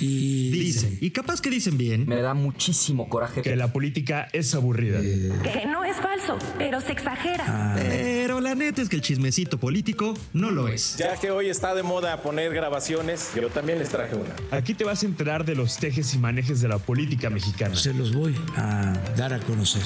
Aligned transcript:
y 0.00 0.50
Dicen, 0.50 0.98
y 1.00 1.10
capaz 1.10 1.40
que 1.40 1.50
dicen 1.50 1.76
bien, 1.78 2.06
Me 2.06 2.20
da 2.20 2.34
muchísimo 2.34 3.08
coraje 3.08 3.42
que 3.42 3.56
la 3.56 3.72
política 3.72 4.28
es 4.32 4.54
aburrida. 4.54 5.00
Que 5.00 5.66
no 5.66 5.84
es 5.84 5.96
falso, 5.96 6.38
pero 6.58 6.80
se 6.80 6.92
exagera. 6.92 7.74
pero 7.76 8.40
la 8.40 8.54
neta 8.54 8.82
es 8.82 8.88
que 8.88 8.96
el 8.96 9.02
chismecito 9.02 9.58
político 9.58 10.14
no 10.32 10.50
lo 10.50 10.68
es. 10.68 10.96
Ya 10.96 11.16
que 11.16 11.30
hoy 11.30 11.48
está 11.48 11.74
de 11.74 11.82
moda 11.82 12.22
poner 12.22 12.52
grabaciones, 12.54 13.30
yo 13.34 13.48
también 13.48 13.78
les 13.78 13.88
traje 13.88 14.14
una. 14.14 14.34
Aquí 14.56 14.74
te 14.74 14.84
vas 14.84 15.02
a 15.02 15.06
enterar 15.06 15.44
de 15.44 15.54
los 15.54 15.76
tejes 15.78 16.14
y 16.14 16.18
manejes 16.18 16.60
de 16.60 16.68
la 16.68 16.78
política 16.78 17.30
mexicana. 17.30 17.74
se 17.76 17.94
los 17.94 18.12
voy 18.14 18.34
a 18.56 18.92
dar 19.16 19.32
a 19.34 19.40
conocer. 19.40 19.82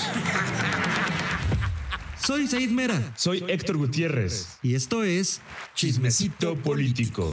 Soy 2.25 2.47
Said 2.47 2.71
Mera 2.71 3.13
Soy 3.17 3.45
Héctor 3.49 3.77
Gutiérrez. 3.79 4.59
y 4.63 4.77
esto 4.77 5.03
es 5.03 5.41
Chismecito 5.75 6.55
político. 6.55 7.31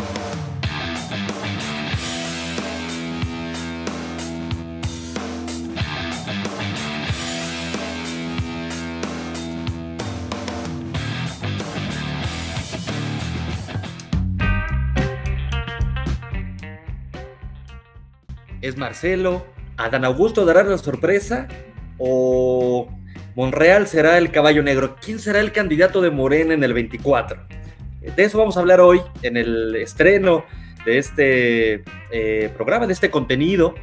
¿Es 18.62 18.78
Marcelo? 18.78 19.46
¿Adán 19.78 20.04
Augusto 20.04 20.44
dará 20.44 20.64
la 20.64 20.78
sorpresa? 20.78 21.48
¿O 21.98 22.90
Monreal 23.36 23.88
será 23.88 24.18
el 24.18 24.32
caballo 24.32 24.62
negro? 24.62 24.98
¿Quién 25.02 25.20
será 25.20 25.40
el 25.40 25.54
candidato 25.54 26.02
de 26.02 26.12
Morena 26.12 26.54
en 26.54 26.64
el 26.64 26.74
24? 26.74 27.42
De 28.02 28.24
eso 28.24 28.38
vamos 28.38 28.58
a 28.58 28.60
hablar 28.60 28.82
hoy 28.82 29.02
en 29.22 29.38
el 29.38 29.76
estreno 29.78 30.44
de 30.86 30.98
este 30.98 31.84
eh, 32.12 32.52
programa, 32.56 32.86
de 32.86 32.94
este 32.94 33.10
contenido 33.10 33.76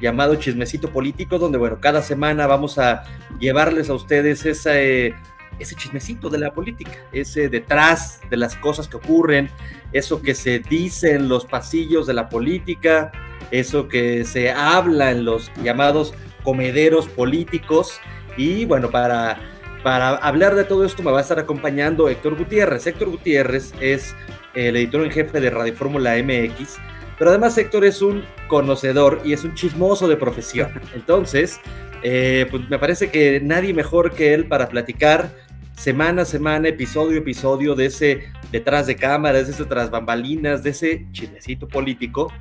llamado 0.00 0.36
Chismecito 0.36 0.90
Político, 0.90 1.38
donde, 1.38 1.58
bueno, 1.58 1.78
cada 1.80 2.00
semana 2.00 2.46
vamos 2.46 2.78
a 2.78 3.02
llevarles 3.40 3.90
a 3.90 3.94
ustedes 3.94 4.46
ese, 4.46 5.12
ese 5.58 5.74
chismecito 5.74 6.30
de 6.30 6.38
la 6.38 6.52
política, 6.52 6.92
ese 7.12 7.48
detrás 7.48 8.20
de 8.30 8.36
las 8.36 8.54
cosas 8.56 8.86
que 8.86 8.96
ocurren, 8.96 9.50
eso 9.92 10.22
que 10.22 10.34
se 10.34 10.60
dice 10.60 11.14
en 11.14 11.28
los 11.28 11.44
pasillos 11.44 12.06
de 12.06 12.14
la 12.14 12.28
política, 12.28 13.12
eso 13.50 13.88
que 13.88 14.24
se 14.24 14.50
habla 14.50 15.10
en 15.10 15.24
los 15.24 15.50
llamados 15.62 16.14
comederos 16.42 17.08
políticos. 17.08 18.00
Y 18.36 18.64
bueno, 18.64 18.90
para, 18.90 19.38
para 19.82 20.16
hablar 20.16 20.54
de 20.54 20.64
todo 20.64 20.84
esto 20.84 21.02
me 21.02 21.10
va 21.10 21.18
a 21.18 21.22
estar 21.22 21.38
acompañando 21.38 22.08
Héctor 22.08 22.36
Gutiérrez. 22.36 22.86
Héctor 22.86 23.10
Gutiérrez 23.10 23.72
es 23.80 24.14
el 24.54 24.76
editor 24.76 25.04
en 25.04 25.10
jefe 25.10 25.40
de 25.40 25.50
Radio 25.50 25.74
Fórmula 25.74 26.16
MX, 26.16 26.78
pero 27.18 27.30
además 27.30 27.56
Héctor 27.58 27.84
es 27.84 28.02
un 28.02 28.24
conocedor 28.48 29.20
y 29.24 29.32
es 29.32 29.44
un 29.44 29.54
chismoso 29.54 30.08
de 30.08 30.16
profesión. 30.16 30.70
Entonces, 30.94 31.60
eh, 32.02 32.46
pues 32.50 32.68
me 32.68 32.78
parece 32.78 33.10
que 33.10 33.40
nadie 33.40 33.74
mejor 33.74 34.12
que 34.12 34.34
él 34.34 34.46
para 34.46 34.68
platicar 34.68 35.30
semana 35.76 36.22
a 36.22 36.24
semana, 36.24 36.68
episodio 36.68 37.18
a 37.18 37.22
episodio 37.22 37.74
de 37.74 37.86
ese 37.86 38.24
detrás 38.52 38.86
de 38.86 38.96
cámaras, 38.96 39.46
de 39.46 39.52
ese 39.52 39.64
tras 39.64 39.90
bambalinas, 39.90 40.62
de 40.62 40.70
ese 40.70 41.06
chismecito 41.12 41.68
político 41.68 42.32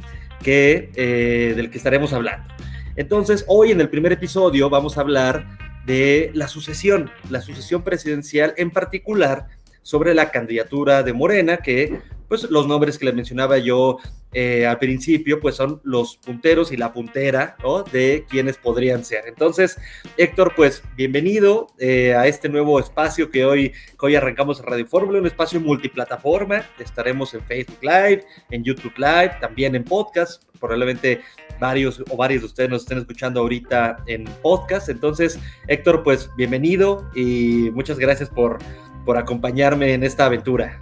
que, 0.43 0.91
eh, 0.95 1.53
del 1.55 1.69
que 1.69 1.77
estaremos 1.77 2.13
hablando. 2.13 2.53
Entonces, 2.95 3.45
hoy 3.47 3.71
en 3.71 3.81
el 3.81 3.89
primer 3.89 4.11
episodio 4.11 4.69
vamos 4.69 4.97
a 4.97 5.01
hablar 5.01 5.45
de 5.85 6.31
la 6.33 6.47
sucesión, 6.47 7.09
la 7.29 7.41
sucesión 7.41 7.83
presidencial 7.83 8.53
en 8.57 8.71
particular 8.71 9.47
sobre 9.81 10.13
la 10.13 10.31
candidatura 10.31 11.03
de 11.03 11.13
Morena, 11.13 11.57
que 11.57 11.99
pues 12.29 12.49
los 12.49 12.67
nombres 12.67 12.97
que 12.97 13.05
les 13.05 13.15
mencionaba 13.15 13.57
yo 13.57 13.97
eh, 14.31 14.67
al 14.67 14.77
principio, 14.77 15.39
pues 15.39 15.55
son 15.55 15.81
los 15.83 16.17
punteros 16.17 16.71
y 16.71 16.77
la 16.77 16.93
puntera, 16.93 17.57
¿no? 17.63 17.81
De 17.81 18.25
quienes 18.29 18.57
podrían 18.57 19.03
ser. 19.03 19.23
Entonces, 19.27 19.77
Héctor, 20.15 20.53
pues 20.55 20.83
bienvenido 20.95 21.67
eh, 21.79 22.13
a 22.13 22.27
este 22.27 22.47
nuevo 22.47 22.79
espacio 22.79 23.31
que 23.31 23.43
hoy, 23.43 23.73
hoy 23.99 24.15
arrancamos 24.15 24.59
en 24.59 24.67
Radio 24.67 24.85
Fórmula, 24.85 25.19
un 25.19 25.25
espacio 25.25 25.59
multiplataforma. 25.59 26.63
Estaremos 26.77 27.33
en 27.33 27.41
Facebook 27.41 27.79
Live, 27.81 28.23
en 28.51 28.63
YouTube 28.63 28.93
Live, 28.97 29.37
también 29.41 29.75
en 29.75 29.83
podcast. 29.83 30.43
Probablemente 30.59 31.21
varios 31.59 32.03
o 32.11 32.15
varios 32.15 32.41
de 32.43 32.45
ustedes 32.45 32.69
nos 32.69 32.83
estén 32.83 32.99
escuchando 32.99 33.39
ahorita 33.39 34.03
en 34.05 34.25
podcast. 34.43 34.89
Entonces, 34.89 35.39
Héctor, 35.67 36.03
pues 36.03 36.29
bienvenido 36.37 37.09
y 37.15 37.71
muchas 37.71 37.97
gracias 37.97 38.29
por, 38.29 38.59
por 39.05 39.17
acompañarme 39.17 39.93
en 39.93 40.03
esta 40.03 40.27
aventura. 40.27 40.77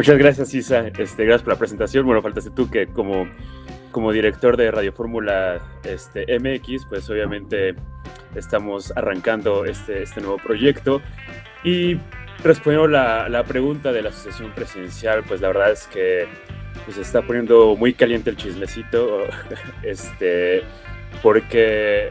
Muchas 0.00 0.16
gracias, 0.16 0.54
Isa. 0.54 0.86
Este, 0.96 1.26
gracias 1.26 1.42
por 1.42 1.52
la 1.52 1.58
presentación. 1.58 2.06
Bueno, 2.06 2.22
faltaste 2.22 2.48
tú 2.48 2.70
que 2.70 2.86
como, 2.86 3.28
como 3.92 4.12
director 4.12 4.56
de 4.56 4.70
Radio 4.70 4.94
Fórmula 4.94 5.60
este, 5.84 6.24
MX, 6.38 6.86
pues 6.88 7.10
obviamente 7.10 7.74
estamos 8.34 8.94
arrancando 8.96 9.66
este, 9.66 10.04
este 10.04 10.22
nuevo 10.22 10.38
proyecto. 10.38 11.02
Y 11.64 11.98
respondiendo 12.42 12.88
la, 12.88 13.28
la 13.28 13.44
pregunta 13.44 13.92
de 13.92 14.00
la 14.00 14.08
asociación 14.08 14.54
presidencial, 14.54 15.22
pues 15.22 15.42
la 15.42 15.48
verdad 15.48 15.72
es 15.72 15.86
que 15.88 16.26
pues, 16.86 16.96
se 16.96 17.02
está 17.02 17.20
poniendo 17.20 17.76
muy 17.76 17.92
caliente 17.92 18.30
el 18.30 18.38
chismecito, 18.38 19.26
este, 19.82 20.62
porque 21.22 22.08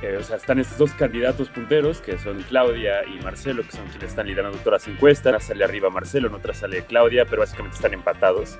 eh, 0.00 0.16
o 0.16 0.22
sea, 0.22 0.36
están 0.36 0.60
estos 0.60 0.78
dos 0.78 0.92
candidatos 0.92 1.48
punteros, 1.48 2.00
que 2.00 2.18
son 2.18 2.40
Claudia 2.42 3.04
y 3.04 3.20
Marcelo, 3.22 3.64
que 3.64 3.72
son 3.72 3.86
quienes 3.88 4.10
están 4.10 4.28
liderando 4.28 4.56
todas 4.58 4.86
las 4.86 4.94
encuestas. 4.94 5.32
Una 5.32 5.40
sale 5.40 5.64
arriba 5.64 5.90
Marcelo, 5.90 6.28
en 6.28 6.34
otra 6.34 6.54
sale 6.54 6.84
Claudia, 6.84 7.24
pero 7.24 7.40
básicamente 7.40 7.76
están 7.76 7.94
empatados. 7.94 8.58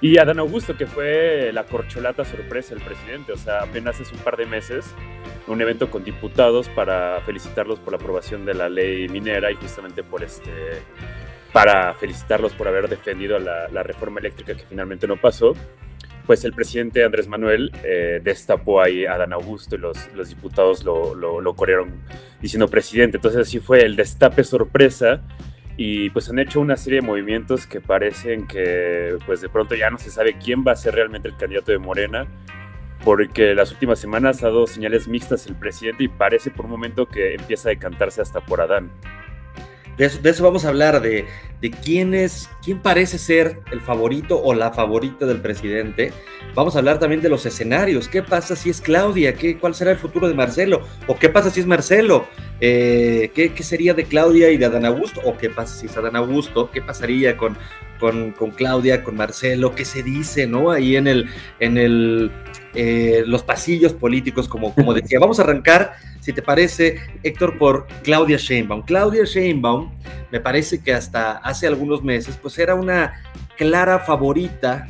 Y 0.00 0.18
Adán 0.18 0.38
Augusto, 0.38 0.76
que 0.76 0.86
fue 0.86 1.50
la 1.52 1.64
corcholata 1.64 2.24
sorpresa 2.24 2.74
del 2.74 2.84
presidente, 2.84 3.32
o 3.32 3.36
sea, 3.36 3.62
apenas 3.62 4.00
hace 4.00 4.14
un 4.14 4.20
par 4.20 4.36
de 4.36 4.46
meses, 4.46 4.94
un 5.48 5.60
evento 5.60 5.90
con 5.90 6.04
diputados 6.04 6.68
para 6.68 7.20
felicitarlos 7.22 7.80
por 7.80 7.92
la 7.92 7.98
aprobación 7.98 8.44
de 8.44 8.54
la 8.54 8.68
ley 8.68 9.08
minera 9.08 9.50
y 9.50 9.54
justamente 9.54 10.02
por 10.02 10.22
este 10.22 10.52
para 11.52 11.94
felicitarlos 11.94 12.52
por 12.52 12.68
haber 12.68 12.88
defendido 12.88 13.38
la, 13.38 13.68
la 13.68 13.82
reforma 13.82 14.20
eléctrica 14.20 14.54
que 14.54 14.66
finalmente 14.66 15.06
no 15.06 15.16
pasó 15.16 15.54
pues 16.26 16.44
el 16.44 16.52
presidente 16.52 17.04
Andrés 17.04 17.28
Manuel 17.28 17.72
eh, 17.84 18.20
destapó 18.22 18.80
ahí 18.80 19.06
a 19.06 19.14
Adán 19.14 19.32
Augusto 19.32 19.76
y 19.76 19.78
los, 19.78 20.12
los 20.14 20.28
diputados 20.28 20.84
lo, 20.84 21.14
lo, 21.14 21.54
corrieron 21.54 22.02
diciendo 22.40 22.68
presidente. 22.68 23.18
Entonces 23.18 23.42
así 23.42 23.60
fue 23.60 23.84
el 23.84 23.96
destape 23.96 24.42
sorpresa 24.44 25.22
y 25.76 26.10
pues 26.10 26.28
han 26.28 26.38
hecho 26.38 26.60
una 26.60 26.76
serie 26.76 27.00
de 27.00 27.06
movimientos 27.06 27.66
que 27.66 27.80
parecen 27.80 28.46
que 28.46 29.16
pues 29.26 29.40
de 29.40 29.48
pronto 29.48 29.74
ya 29.74 29.90
no 29.90 29.98
se 29.98 30.10
sabe 30.10 30.36
quién 30.42 30.64
va 30.66 30.72
a 30.72 30.76
ser 30.76 30.94
realmente 30.94 31.28
el 31.28 31.36
candidato 31.36 31.70
de 31.70 31.78
Morena 31.78 32.26
porque 33.04 33.54
las 33.54 33.70
últimas 33.72 33.98
semanas 33.98 34.42
ha 34.42 34.46
dado 34.46 34.66
señales 34.66 35.06
mixtas 35.06 35.46
el 35.46 35.54
presidente 35.54 36.04
y 36.04 36.08
parece 36.08 36.50
por 36.50 36.64
un 36.64 36.72
momento 36.72 37.06
que 37.06 37.34
empieza 37.34 37.68
a 37.68 37.70
decantarse 37.70 38.20
hasta 38.20 38.40
por 38.40 38.60
Adán. 38.60 38.90
De 39.96 40.30
eso, 40.30 40.44
vamos 40.44 40.66
a 40.66 40.68
hablar, 40.68 41.00
de, 41.00 41.24
de 41.62 41.70
quién 41.70 42.12
es, 42.12 42.50
quién 42.62 42.80
parece 42.80 43.16
ser 43.16 43.60
el 43.72 43.80
favorito 43.80 44.38
o 44.42 44.52
la 44.52 44.70
favorita 44.70 45.24
del 45.24 45.40
presidente. 45.40 46.12
Vamos 46.54 46.76
a 46.76 46.80
hablar 46.80 46.98
también 46.98 47.22
de 47.22 47.30
los 47.30 47.46
escenarios. 47.46 48.06
¿Qué 48.08 48.22
pasa 48.22 48.56
si 48.56 48.68
es 48.68 48.82
Claudia? 48.82 49.34
¿Qué, 49.34 49.58
¿Cuál 49.58 49.74
será 49.74 49.92
el 49.92 49.96
futuro 49.96 50.28
de 50.28 50.34
Marcelo? 50.34 50.82
¿O 51.06 51.18
qué 51.18 51.30
pasa 51.30 51.50
si 51.50 51.60
es 51.60 51.66
Marcelo? 51.66 52.26
Eh, 52.60 53.30
¿qué, 53.34 53.54
¿qué, 53.54 53.62
sería 53.62 53.94
de 53.94 54.04
Claudia 54.04 54.50
y 54.50 54.58
de 54.58 54.66
Adán 54.66 54.84
Augusto? 54.84 55.22
¿O 55.24 55.38
qué 55.38 55.48
pasa 55.48 55.74
si 55.74 55.86
es 55.86 55.96
Adán 55.96 56.16
Augusto? 56.16 56.70
¿Qué 56.70 56.82
pasaría 56.82 57.38
con, 57.38 57.56
con, 57.98 58.32
con 58.32 58.50
Claudia, 58.50 59.02
con 59.02 59.16
Marcelo? 59.16 59.74
¿Qué 59.74 59.86
se 59.86 60.02
dice, 60.02 60.46
no? 60.46 60.70
Ahí 60.70 60.96
en 60.96 61.06
el, 61.06 61.26
en 61.58 61.78
el, 61.78 62.30
eh, 62.74 63.22
los 63.26 63.42
pasillos 63.42 63.94
políticos, 63.94 64.46
como, 64.46 64.74
como 64.74 64.92
decía. 64.92 65.18
Vamos 65.18 65.38
a 65.38 65.42
arrancar 65.42 65.94
si 66.26 66.32
te 66.32 66.42
parece, 66.42 66.98
Héctor, 67.22 67.56
por 67.56 67.86
Claudia 68.02 68.36
Sheinbaum. 68.36 68.82
Claudia 68.82 69.22
Sheinbaum, 69.22 69.92
me 70.32 70.40
parece 70.40 70.82
que 70.82 70.92
hasta 70.92 71.36
hace 71.36 71.68
algunos 71.68 72.02
meses, 72.02 72.36
pues 72.42 72.58
era 72.58 72.74
una 72.74 73.22
clara 73.56 74.00
favorita 74.00 74.88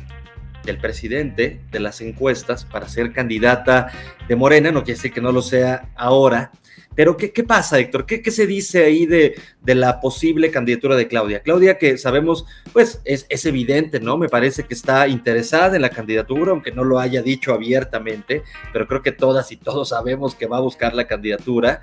del 0.63 0.79
presidente 0.79 1.61
de 1.69 1.79
las 1.79 2.01
encuestas 2.01 2.65
para 2.65 2.89
ser 2.89 3.13
candidata 3.13 3.91
de 4.27 4.35
Morena, 4.35 4.71
no 4.71 4.83
quiere 4.83 4.97
decir 4.97 5.13
que 5.13 5.21
no 5.21 5.31
lo 5.31 5.43
sea 5.43 5.89
ahora, 5.95 6.49
pero 6.97 7.15
¿qué, 7.15 7.31
qué 7.31 7.43
pasa, 7.43 7.77
Héctor? 7.77 8.07
¿Qué, 8.07 8.23
¿Qué, 8.23 8.31
se 8.31 8.47
dice 8.47 8.83
ahí 8.83 9.05
de, 9.05 9.35
de, 9.61 9.75
la 9.75 9.99
posible 9.99 10.49
candidatura 10.49 10.95
de 10.95 11.07
Claudia? 11.07 11.43
Claudia, 11.43 11.77
que 11.77 11.95
sabemos, 11.99 12.47
pues 12.73 13.01
es, 13.05 13.27
es, 13.29 13.45
evidente, 13.45 13.99
¿no? 13.99 14.17
Me 14.17 14.29
parece 14.29 14.63
que 14.63 14.73
está 14.73 15.07
interesada 15.07 15.75
en 15.75 15.83
la 15.83 15.91
candidatura, 15.91 16.53
aunque 16.53 16.71
no 16.71 16.83
lo 16.83 16.97
haya 16.97 17.21
dicho 17.21 17.53
abiertamente, 17.53 18.41
pero 18.73 18.87
creo 18.87 19.03
que 19.03 19.11
todas 19.11 19.51
y 19.51 19.57
todos 19.57 19.89
sabemos 19.89 20.33
que 20.33 20.47
va 20.47 20.57
a 20.57 20.61
buscar 20.61 20.95
la 20.95 21.05
candidatura. 21.05 21.81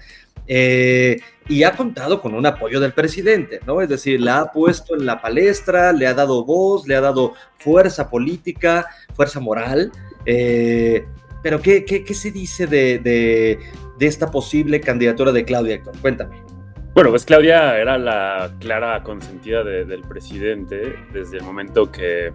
Eh, 0.48 1.20
y 1.48 1.62
ha 1.62 1.76
contado 1.76 2.20
con 2.20 2.34
un 2.34 2.44
apoyo 2.44 2.80
del 2.80 2.92
presidente, 2.92 3.60
¿no? 3.68 3.80
Es 3.80 3.88
decir, 3.88 4.20
la 4.20 4.40
ha 4.40 4.50
puesto 4.50 4.96
en 4.96 5.06
la 5.06 5.22
palestra, 5.22 5.92
le 5.92 6.08
ha 6.08 6.14
dado 6.14 6.44
voz, 6.44 6.88
le 6.88 6.96
ha 6.96 7.00
dado 7.00 7.34
fuerza 7.58 8.10
política, 8.10 8.84
fuerza 9.14 9.38
moral. 9.38 9.92
Eh, 10.26 11.06
pero 11.44 11.60
¿qué, 11.60 11.84
qué, 11.84 12.02
qué 12.02 12.14
se 12.14 12.30
dice 12.30 12.66
de, 12.66 12.98
de, 12.98 13.58
de, 13.98 14.06
esta 14.06 14.30
posible 14.30 14.80
candidatura 14.80 15.32
de 15.32 15.44
Claudia? 15.44 15.82
Cuéntame. 16.00 16.42
Bueno, 16.94 17.10
pues 17.10 17.24
Claudia 17.24 17.78
era 17.78 17.98
la 17.98 18.52
clara 18.60 19.02
consentida 19.02 19.64
de, 19.64 19.84
del 19.84 20.02
presidente 20.02 20.94
desde 21.12 21.38
el 21.38 21.42
momento 21.42 21.90
que 21.90 22.32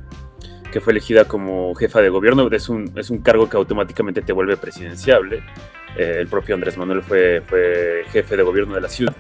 que 0.72 0.80
fue 0.80 0.94
elegida 0.94 1.26
como 1.26 1.74
jefa 1.76 2.02
de 2.02 2.10
gobierno. 2.10 2.48
Es 2.52 2.70
un, 2.70 2.92
es 2.96 3.10
un 3.10 3.20
cargo 3.20 3.50
que 3.50 3.58
automáticamente 3.58 4.22
te 4.22 4.34
vuelve 4.34 4.58
presidenciable. 4.58 5.44
Eh, 5.98 6.18
el 6.20 6.28
propio 6.28 6.56
Andrés 6.56 6.78
Manuel 6.78 7.02
fue, 7.02 7.42
fue 7.42 8.04
jefe 8.12 8.38
de 8.38 8.44
gobierno 8.44 8.76
de 8.76 8.82
la 8.82 8.90
ciudad. 8.90 9.16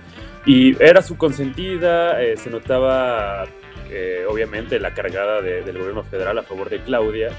Y 0.45 0.81
era 0.81 1.01
su 1.01 1.17
consentida, 1.17 2.21
eh, 2.21 2.37
se 2.37 2.49
notaba 2.49 3.45
eh, 3.89 4.25
obviamente 4.29 4.79
la 4.79 4.93
cargada 4.93 5.41
del 5.41 5.77
gobierno 5.77 6.03
federal 6.03 6.37
a 6.37 6.43
favor 6.43 6.69
de 6.69 6.79
Claudia. 6.79 7.29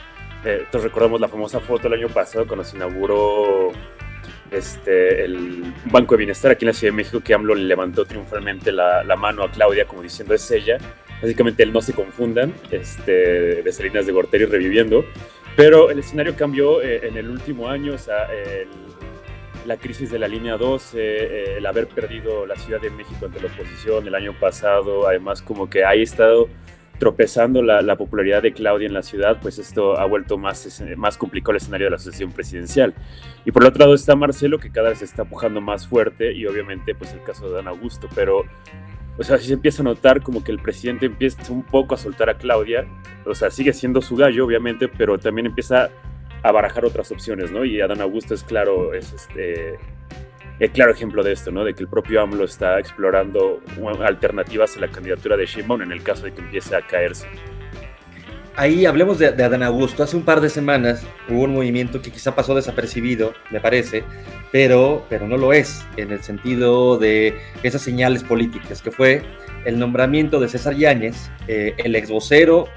entonces 0.45 0.85
recordamos 0.85 1.21
la 1.21 1.29
famosa 1.29 1.61
foto 1.61 1.89
el 1.89 1.95
año 1.95 2.09
pasado 2.09 2.47
cuando 2.47 2.65
se 2.65 2.77
inauguró 2.77 3.73
este, 4.51 5.25
el 5.25 5.73
Banco 5.87 6.15
de 6.15 6.19
Bienestar 6.19 6.51
aquí 6.51 6.65
en 6.65 6.69
la 6.69 6.73
Ciudad 6.73 6.93
de 6.93 6.97
México, 6.97 7.21
que 7.21 7.35
AMLO 7.35 7.55
le 7.55 7.65
levantó 7.65 8.05
triunfalmente 8.05 8.73
la, 8.73 9.05
la 9.05 9.17
mano 9.17 9.43
a 9.43 9.51
Claudia 9.51 9.87
como 9.87 10.03
diciendo 10.03 10.35
es 10.35 10.51
ella. 10.51 10.79
Básicamente 11.23 11.63
el 11.63 11.73
no 11.73 11.83
se 11.83 11.93
confundan, 11.93 12.55
este, 12.71 13.63
de 13.63 13.73
Salinas 13.73 14.07
de 14.07 14.13
Gorteri 14.13 14.47
reviviendo. 14.47 15.05
Pero 15.57 15.91
el 15.91 15.99
escenario 15.99 16.35
cambió 16.37 16.81
eh, 16.81 17.07
en 17.07 17.17
el 17.17 17.29
último 17.29 17.69
año, 17.69 17.95
o 17.95 17.99
sea, 17.99 18.29
la 19.67 19.77
crisis 19.77 20.11
de 20.11 20.19
la 20.19 20.29
línea 20.29 20.57
12, 20.57 20.99
eh, 20.99 21.57
el 21.59 21.67
haber 21.67 21.87
perdido 21.87 22.47
la 22.47 22.57
Ciudad 22.57 22.81
de 22.81 22.91
México 22.91 23.27
ante 23.27 23.41
la 23.41 23.49
oposición 23.49 24.07
el 24.07 24.15
año 24.15 24.35
pasado, 24.39 25.07
además 25.07 25.43
como 25.43 25.69
que 25.69 25.85
ha 25.85 25.95
estado 25.95 26.49
tropezando 27.01 27.63
la, 27.63 27.97
popularidad 27.97 28.43
de 28.43 28.53
Claudia 28.53 28.87
en 28.87 28.93
la 28.95 29.03
ciudad, 29.03 29.39
pues 29.41 29.59
esto 29.59 29.99
ha 29.99 30.05
vuelto 30.05 30.39
más, 30.39 30.83
más 30.97 31.17
complicado 31.17 31.53
el 31.53 31.57
escenario 31.57 31.87
de 31.87 31.91
la 31.93 31.97
asociación 31.97 32.31
presidencial. 32.31 32.95
Y 33.45 33.51
por 33.51 33.63
el 33.63 33.71
otro 33.71 33.81
lado 33.81 33.95
está 33.95 34.15
Marcelo, 34.15 34.59
que 34.59 34.71
cada 34.71 34.91
vez 34.91 34.99
se 34.99 35.07
está 35.07 35.23
empujando 35.23 35.63
más 35.63 35.89
fuerte, 35.89 36.33
y 36.33 36.47
obviamente 36.47 36.95
pues 36.95 37.13
el 37.15 37.23
caso 37.23 37.49
de 37.49 37.57
Dan 37.57 37.69
Augusto, 37.69 38.07
pero 38.15 38.45
o 39.19 39.23
sea, 39.25 39.39
si 39.39 39.49
se 39.49 39.55
empieza 39.55 39.83
a 39.83 39.85
notar 39.85 40.23
como 40.23 40.45
que 40.45 40.53
el 40.53 40.61
presidente 40.61 41.07
empieza 41.07 41.53
un 41.53 41.63
poco 41.63 41.95
a 41.95 41.99
soltar 41.99 42.29
a 42.31 42.35
Claudia, 42.35 42.87
o 43.25 43.35
sea, 43.35 43.51
sigue 43.51 43.73
siendo 43.73 44.03
su 44.03 44.15
gallo, 44.15 44.45
obviamente, 44.45 44.87
pero 44.87 45.19
también 45.19 45.47
empieza 45.47 45.91
a 46.43 46.53
barajar 46.53 46.85
otras 46.85 47.11
opciones, 47.11 47.51
¿no? 47.51 47.65
Y 47.65 47.81
Adán 47.81 48.03
Augusto 48.03 48.35
es 48.35 48.45
claro, 48.45 48.93
es 48.95 49.13
este, 49.13 49.79
el 50.61 50.71
claro 50.71 50.93
ejemplo 50.93 51.23
de 51.25 51.33
esto, 51.33 51.51
¿no? 51.51 51.65
De 51.65 51.75
que 51.75 51.83
el 51.83 51.89
propio 51.89 52.21
AMLO 52.21 52.45
está 52.45 52.79
explorando 52.79 53.61
alternativas 54.05 54.77
a 54.77 54.81
la 54.81 54.89
candidatura 54.89 55.37
de 55.37 55.47
Shimon 55.47 55.83
en 55.83 55.91
el 55.91 56.03
caso 56.03 56.25
de 56.25 56.33
que 56.33 56.41
empiece 56.41 56.77
a 56.77 56.87
caerse 56.87 57.27
ahí 58.61 58.85
hablemos 58.85 59.19
de, 59.19 59.29
Adán 59.29 59.63
Augusto. 59.63 60.03
Hace 60.03 60.17
un 60.17 60.23
par 60.23 60.41
de 60.41 60.51
semanas 60.51 61.03
hubo 61.29 61.45
un 61.45 61.55
movimiento 61.55 62.03
que 62.03 62.11
quizá 62.11 62.35
pasó 62.35 62.55
desapercibido, 62.55 63.33
me 63.51 63.59
parece, 63.59 64.05
pero, 64.53 65.07
pero 65.09 65.27
no 65.27 65.39
lo 65.39 65.55
es 65.55 65.83
en 65.97 66.13
el 66.13 66.23
sentido 66.23 66.99
de 66.99 67.39
esas 67.63 67.81
señales 67.81 68.23
políticas, 68.23 68.83
que 68.83 68.91
fue 68.91 69.23
el 69.65 69.79
nombramiento 69.79 70.41
de 70.41 70.49
César 70.49 70.75
Yáñez, 70.75 71.31
eh, 71.49 71.75
el 71.79 71.97
ex 71.97 72.11
vocero 72.11 72.69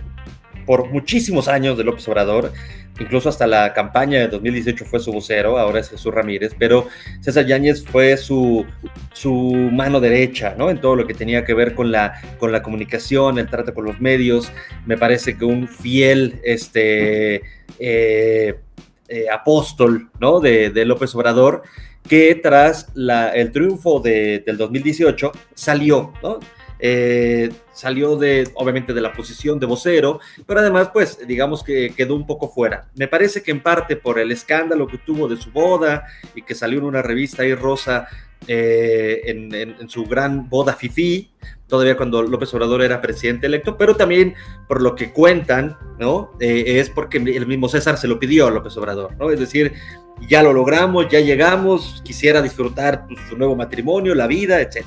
por 0.66 0.90
muchísimos 0.90 1.48
años 1.48 1.78
de 1.78 1.84
López 1.84 2.08
Obrador, 2.08 2.54
incluso 3.00 3.30
hasta 3.30 3.48
la 3.48 3.74
campaña 3.74 4.20
de 4.20 4.28
2018 4.28 4.86
fue 4.86 5.00
su 5.00 5.12
vocero, 5.12 5.58
ahora 5.58 5.80
es 5.80 5.90
Jesús 5.90 6.14
Ramírez, 6.14 6.56
pero 6.58 6.88
César 7.22 7.46
Yáñez 7.46 7.84
fue 7.84 8.18
su, 8.18 8.66
su 9.14 9.34
mano 9.72 10.00
derecha, 10.00 10.56
¿no? 10.58 10.70
En 10.70 10.80
todo 10.80 10.96
lo 10.96 11.08
que 11.08 11.14
tenía 11.14 11.44
que 11.46 11.54
ver 11.54 11.76
con 11.76 11.92
la, 11.92 12.22
con 12.40 12.52
la 12.52 12.62
comunicación, 12.62 13.40
el 13.40 13.50
trato 13.50 13.74
con 13.74 13.86
los 13.86 14.00
medios, 14.00 14.52
me 14.86 14.98
parece 14.98 15.38
que 15.38 15.46
un 15.46 15.68
fiel, 15.68 16.40
este, 16.44 17.42
eh, 17.80 18.60
eh, 19.08 19.26
apóstol, 19.32 20.10
¿no? 20.20 20.40
De, 20.40 20.70
de, 20.70 20.86
López 20.86 21.14
Obrador, 21.16 21.64
que 22.08 22.36
tras 22.36 22.90
la, 22.94 23.30
el 23.30 23.52
triunfo 23.52 24.00
de, 24.00 24.44
del 24.46 24.58
2018 24.58 25.32
salió, 25.54 26.14
¿no? 26.22 26.40
Eh, 26.80 27.50
salió 27.74 28.16
de, 28.18 28.50
obviamente, 28.56 28.94
de 28.94 29.02
la 29.02 29.14
posición 29.14 29.60
de 29.60 29.66
vocero, 29.66 30.20
pero 30.46 30.60
además, 30.60 30.90
pues, 30.94 31.26
digamos 31.26 31.64
que 31.64 31.94
quedó 31.96 32.16
un 32.16 32.26
poco 32.26 32.50
fuera. 32.50 32.90
Me 32.96 33.08
parece 33.08 33.42
que 33.42 33.52
en 33.52 33.62
parte 33.62 33.96
por 33.96 34.20
el 34.20 34.32
escándalo 34.32 34.88
que 34.88 34.98
tuvo 34.98 35.28
de 35.28 35.38
su 35.38 35.52
boda 35.52 36.06
y 36.36 36.42
que 36.42 36.56
salió 36.56 36.80
en 36.80 36.86
una 36.86 37.02
revista 37.02 37.44
ahí 37.44 37.56
rosa 37.56 38.08
eh, 38.48 39.22
en, 39.26 39.90
su 39.90 40.06
gran 40.06 40.50
boda 40.50 40.74
FIFI, 40.74 41.32
todavía 41.68 41.96
cuando 41.96 42.24
López 42.24 42.54
Obrador 42.54 42.82
era 42.82 43.02
presidente 43.02 43.48
electo, 43.48 43.78
pero 43.78 43.96
también 43.96 44.34
por 44.68 44.82
lo 44.82 44.96
que 44.96 45.12
cuentan, 45.12 45.78
¿no? 46.00 46.32
Eh, 46.40 46.80
es 46.80 46.90
porque 46.90 47.18
el 47.18 47.48
mismo 47.48 47.70
César 47.70 47.98
se 47.98 48.08
lo 48.08 48.20
pidió 48.20 48.48
a 48.48 48.52
López 48.52 48.76
Obrador, 48.78 49.16
¿no? 49.18 49.30
Es 49.30 49.40
decir, 49.40 49.74
ya 50.22 50.42
lo 50.42 50.54
logramos, 50.54 51.08
ya 51.10 51.20
llegamos, 51.20 52.02
quisiera 52.04 52.42
disfrutar 52.42 53.06
pues, 53.08 53.20
su 53.30 53.38
nuevo 53.38 53.56
matrimonio, 53.56 54.16
la 54.16 54.28
vida, 54.28 54.62
etc. 54.62 54.86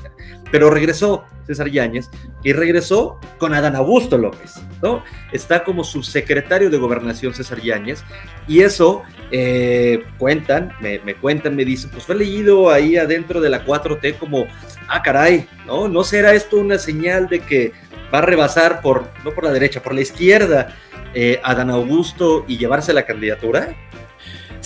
Pero 0.51 0.71
regresó 0.71 1.25
César 1.47 1.69
Yáñez 1.69 2.11
y 2.43 2.53
regresó 2.53 3.19
con 3.39 3.55
Adán 3.55 3.77
Augusto 3.77 4.19
López, 4.19 4.55
¿no? 4.83 5.03
Está 5.33 5.65
como 5.65 5.85
subsecretario 5.85 6.71
de 6.71 6.79
gobernación 6.79 7.35
César 7.35 7.61
Yáñez 7.61 8.03
y 8.49 8.61
eso 8.63 9.03
eh, 9.31 10.05
cuentan, 10.19 10.73
me, 10.81 11.15
cuentan, 11.17 11.55
me 11.55 11.65
dicen, 11.65 11.91
pues 11.91 12.05
fue 12.05 12.17
leído 12.17 12.71
ahí 12.71 12.97
adentro 12.97 13.41
de 13.41 13.51
la 13.51 13.65
4T 13.65 14.19
como, 14.19 14.47
ah, 14.89 15.03
caray, 15.03 15.49
¿no? 15.67 15.89
¿No 15.89 16.05
será 16.05 16.35
esto 16.35 16.57
una 16.57 16.79
señal 16.79 17.29
de 17.29 17.41
que 17.41 17.73
va 18.13 18.19
a 18.19 18.23
rebasar 18.23 18.81
por, 18.81 19.09
no 19.25 19.33
por 19.33 19.45
la 19.45 19.53
derecha, 19.53 19.83
por 19.83 19.95
la 19.95 20.01
izquierda, 20.01 20.75
eh, 21.15 21.41
Adán 21.43 21.71
Augusto 21.71 22.45
y 22.49 22.59
llevarse 22.59 22.93
la 22.93 23.05
candidatura? 23.05 23.75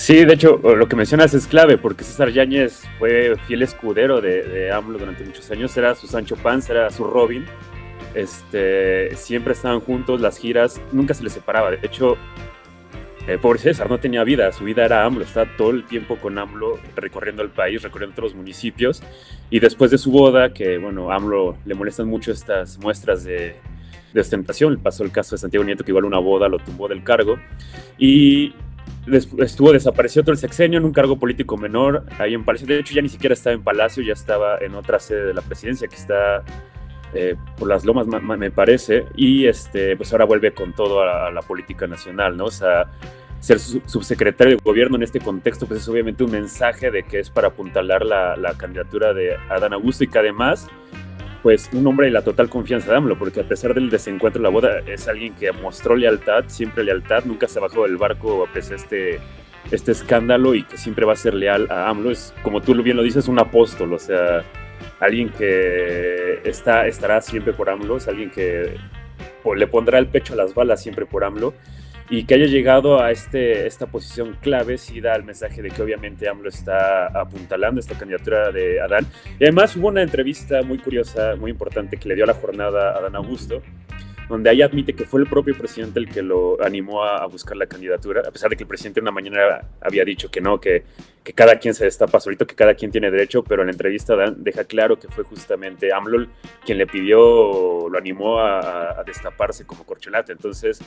Sí, 0.00 0.24
de 0.24 0.32
hecho, 0.32 0.56
lo 0.56 0.88
que 0.88 0.96
mencionas 0.96 1.34
es 1.34 1.46
clave, 1.46 1.76
porque 1.76 2.04
César 2.04 2.30
Yáñez 2.30 2.84
fue 2.98 3.36
fiel 3.46 3.60
escudero 3.60 4.22
de, 4.22 4.72
AMLO 4.72 4.98
durante 4.98 5.24
muchos 5.24 5.50
años, 5.50 5.76
era 5.76 5.94
su 5.94 6.06
Sancho 6.06 6.36
Panza, 6.36 6.72
era 6.72 6.90
su 6.90 7.04
Robin, 7.04 7.44
este, 8.14 9.14
siempre 9.14 9.52
estaban 9.52 9.80
juntos, 9.80 10.22
las 10.22 10.38
giras, 10.38 10.80
nunca 10.90 11.12
se 11.12 11.22
les 11.22 11.34
separaba, 11.34 11.70
de 11.70 11.80
hecho, 11.82 12.16
eh, 13.28 13.36
pobre 13.36 13.58
César 13.58 13.90
no 13.90 14.00
tenía 14.00 14.24
vida, 14.24 14.50
su 14.52 14.64
vida 14.64 14.86
era 14.86 15.04
AMLO, 15.04 15.22
estaba 15.22 15.54
todo 15.58 15.68
el 15.70 15.84
tiempo 15.84 16.16
con 16.16 16.38
AMLO 16.38 16.80
recorriendo 16.96 17.42
el 17.42 17.50
país, 17.50 17.82
recorriendo 17.82 18.14
otros 18.14 18.34
municipios, 18.34 19.02
y 19.50 19.60
después 19.60 19.90
de 19.90 19.98
su 19.98 20.10
boda, 20.10 20.54
que 20.54 20.78
bueno, 20.78 21.12
AMLO 21.12 21.58
le 21.66 21.74
molestan 21.74 22.08
mucho 22.08 22.32
estas 22.32 22.78
muestras 22.78 23.22
de, 23.22 23.54
de 24.14 24.20
ostentación, 24.20 24.78
pasó 24.82 25.04
el 25.04 25.12
caso 25.12 25.34
de 25.34 25.40
Santiago 25.40 25.62
Nieto 25.62 25.84
que 25.84 25.90
igual 25.90 26.06
una 26.06 26.18
boda 26.18 26.48
lo 26.48 26.58
tumbó 26.58 26.88
del 26.88 27.04
cargo, 27.04 27.38
y 27.98 28.54
estuvo 29.06 29.72
desaparecido 29.72 30.24
todo 30.24 30.32
el 30.32 30.38
sexenio 30.38 30.78
en 30.78 30.84
un 30.84 30.92
cargo 30.92 31.18
político 31.18 31.56
menor 31.56 32.04
ahí 32.18 32.34
en 32.34 32.44
Palacio. 32.44 32.66
De 32.66 32.78
hecho, 32.78 32.94
ya 32.94 33.02
ni 33.02 33.08
siquiera 33.08 33.32
estaba 33.32 33.54
en 33.54 33.62
Palacio, 33.62 34.02
ya 34.02 34.12
estaba 34.12 34.58
en 34.58 34.74
otra 34.74 34.98
sede 34.98 35.26
de 35.26 35.34
la 35.34 35.42
presidencia 35.42 35.88
que 35.88 35.96
está 35.96 36.44
eh, 37.12 37.34
por 37.58 37.68
las 37.68 37.84
lomas, 37.84 38.06
me 38.06 38.50
parece. 38.50 39.06
Y 39.16 39.46
este, 39.46 39.96
pues 39.96 40.12
ahora 40.12 40.24
vuelve 40.24 40.52
con 40.52 40.72
todo 40.74 41.02
a, 41.02 41.30
la 41.30 41.42
política 41.42 41.86
nacional, 41.86 42.36
¿no? 42.36 42.46
O 42.46 42.50
sea, 42.50 42.90
ser 43.40 43.58
subsecretario 43.58 44.56
de 44.56 44.62
gobierno 44.62 44.96
en 44.96 45.02
este 45.02 45.18
contexto, 45.18 45.66
pues 45.66 45.80
es 45.80 45.88
obviamente 45.88 46.22
un 46.22 46.30
mensaje 46.30 46.90
de 46.90 47.04
que 47.04 47.20
es 47.20 47.30
para 47.30 47.48
apuntalar 47.48 48.04
la, 48.04 48.36
la 48.36 48.54
candidatura 48.54 49.14
de 49.14 49.34
Adán 49.48 49.72
Augusto 49.72 50.04
y 50.04 50.08
que 50.08 50.18
además 50.18 50.68
pues 51.42 51.70
un 51.72 51.86
hombre 51.86 52.06
de 52.06 52.12
la 52.12 52.22
total 52.22 52.48
confianza 52.48 52.90
de 52.90 52.98
AMLO, 52.98 53.18
porque 53.18 53.40
a 53.40 53.44
pesar 53.44 53.74
del 53.74 53.90
desencuentro 53.90 54.38
en 54.40 54.44
la 54.44 54.48
boda, 54.50 54.80
es 54.86 55.08
alguien 55.08 55.34
que 55.34 55.50
mostró 55.52 55.96
lealtad, 55.96 56.44
siempre 56.48 56.84
lealtad, 56.84 57.24
nunca 57.24 57.48
se 57.48 57.60
bajó 57.60 57.84
del 57.84 57.96
barco 57.96 58.44
a 58.44 58.52
pesar 58.52 58.78
de 58.78 58.82
este, 58.82 59.20
este 59.70 59.92
escándalo 59.92 60.54
y 60.54 60.64
que 60.64 60.76
siempre 60.76 61.06
va 61.06 61.14
a 61.14 61.16
ser 61.16 61.34
leal 61.34 61.66
a 61.70 61.88
AMLO. 61.88 62.10
Es, 62.10 62.34
como 62.42 62.60
tú 62.60 62.74
bien 62.82 62.96
lo 62.96 63.02
dices, 63.02 63.28
un 63.28 63.38
apóstol, 63.38 63.92
o 63.94 63.98
sea, 63.98 64.42
alguien 65.00 65.30
que 65.30 66.40
está, 66.44 66.86
estará 66.86 67.20
siempre 67.20 67.52
por 67.52 67.70
AMLO, 67.70 67.96
es 67.96 68.08
alguien 68.08 68.30
que 68.30 68.76
le 69.54 69.66
pondrá 69.66 69.98
el 69.98 70.06
pecho 70.06 70.34
a 70.34 70.36
las 70.36 70.54
balas 70.54 70.82
siempre 70.82 71.06
por 71.06 71.24
AMLO 71.24 71.54
y 72.10 72.24
que 72.24 72.34
haya 72.34 72.46
llegado 72.46 73.00
a 73.00 73.12
este, 73.12 73.68
esta 73.68 73.86
posición 73.86 74.36
clave 74.42 74.78
sí 74.78 75.00
da 75.00 75.14
el 75.14 75.22
mensaje 75.22 75.62
de 75.62 75.70
que 75.70 75.80
obviamente 75.80 76.28
AMLO 76.28 76.48
está 76.48 77.06
apuntalando 77.06 77.80
esta 77.80 77.96
candidatura 77.96 78.50
de 78.50 78.80
Adán. 78.80 79.06
Y 79.38 79.44
además 79.44 79.76
hubo 79.76 79.88
una 79.88 80.02
entrevista 80.02 80.62
muy 80.62 80.78
curiosa, 80.78 81.36
muy 81.36 81.52
importante 81.52 81.96
que 81.96 82.08
le 82.08 82.16
dio 82.16 82.24
a 82.24 82.26
la 82.26 82.34
jornada 82.34 82.90
a 82.90 82.98
Adán 82.98 83.14
Augusto, 83.14 83.62
donde 84.28 84.50
ahí 84.50 84.60
admite 84.60 84.92
que 84.92 85.04
fue 85.04 85.20
el 85.20 85.28
propio 85.28 85.56
presidente 85.56 86.00
el 86.00 86.08
que 86.08 86.20
lo 86.22 86.60
animó 86.64 87.04
a, 87.04 87.24
buscar 87.26 87.56
la 87.56 87.66
candidatura, 87.66 88.22
a 88.26 88.30
pesar 88.32 88.50
de 88.50 88.56
que 88.56 88.64
el 88.64 88.68
presidente 88.68 89.00
una 89.00 89.12
mañana 89.12 89.68
había 89.80 90.04
dicho 90.04 90.32
que 90.32 90.40
no, 90.40 90.60
que, 90.60 90.82
que 91.22 91.32
cada 91.32 91.60
quien 91.60 91.74
se 91.74 91.84
destapa 91.84 92.18
solito, 92.18 92.44
que 92.44 92.56
cada 92.56 92.74
quien 92.74 92.90
tiene 92.90 93.08
derecho, 93.12 93.44
pero 93.44 93.62
en 93.62 93.66
la 93.66 93.72
entrevista 93.72 94.16
Dan 94.16 94.42
deja 94.42 94.64
claro 94.64 94.98
que 94.98 95.06
fue 95.06 95.22
justamente 95.22 95.92
AMLO 95.92 96.26
quien 96.64 96.78
le 96.78 96.88
pidió, 96.88 97.88
lo 97.88 97.96
animó 97.96 98.40
a, 98.40 98.98
a 99.00 99.04
destaparse 99.04 99.64
como 99.64 99.84
corcholata. 99.84 100.32
Entonces, 100.32 100.80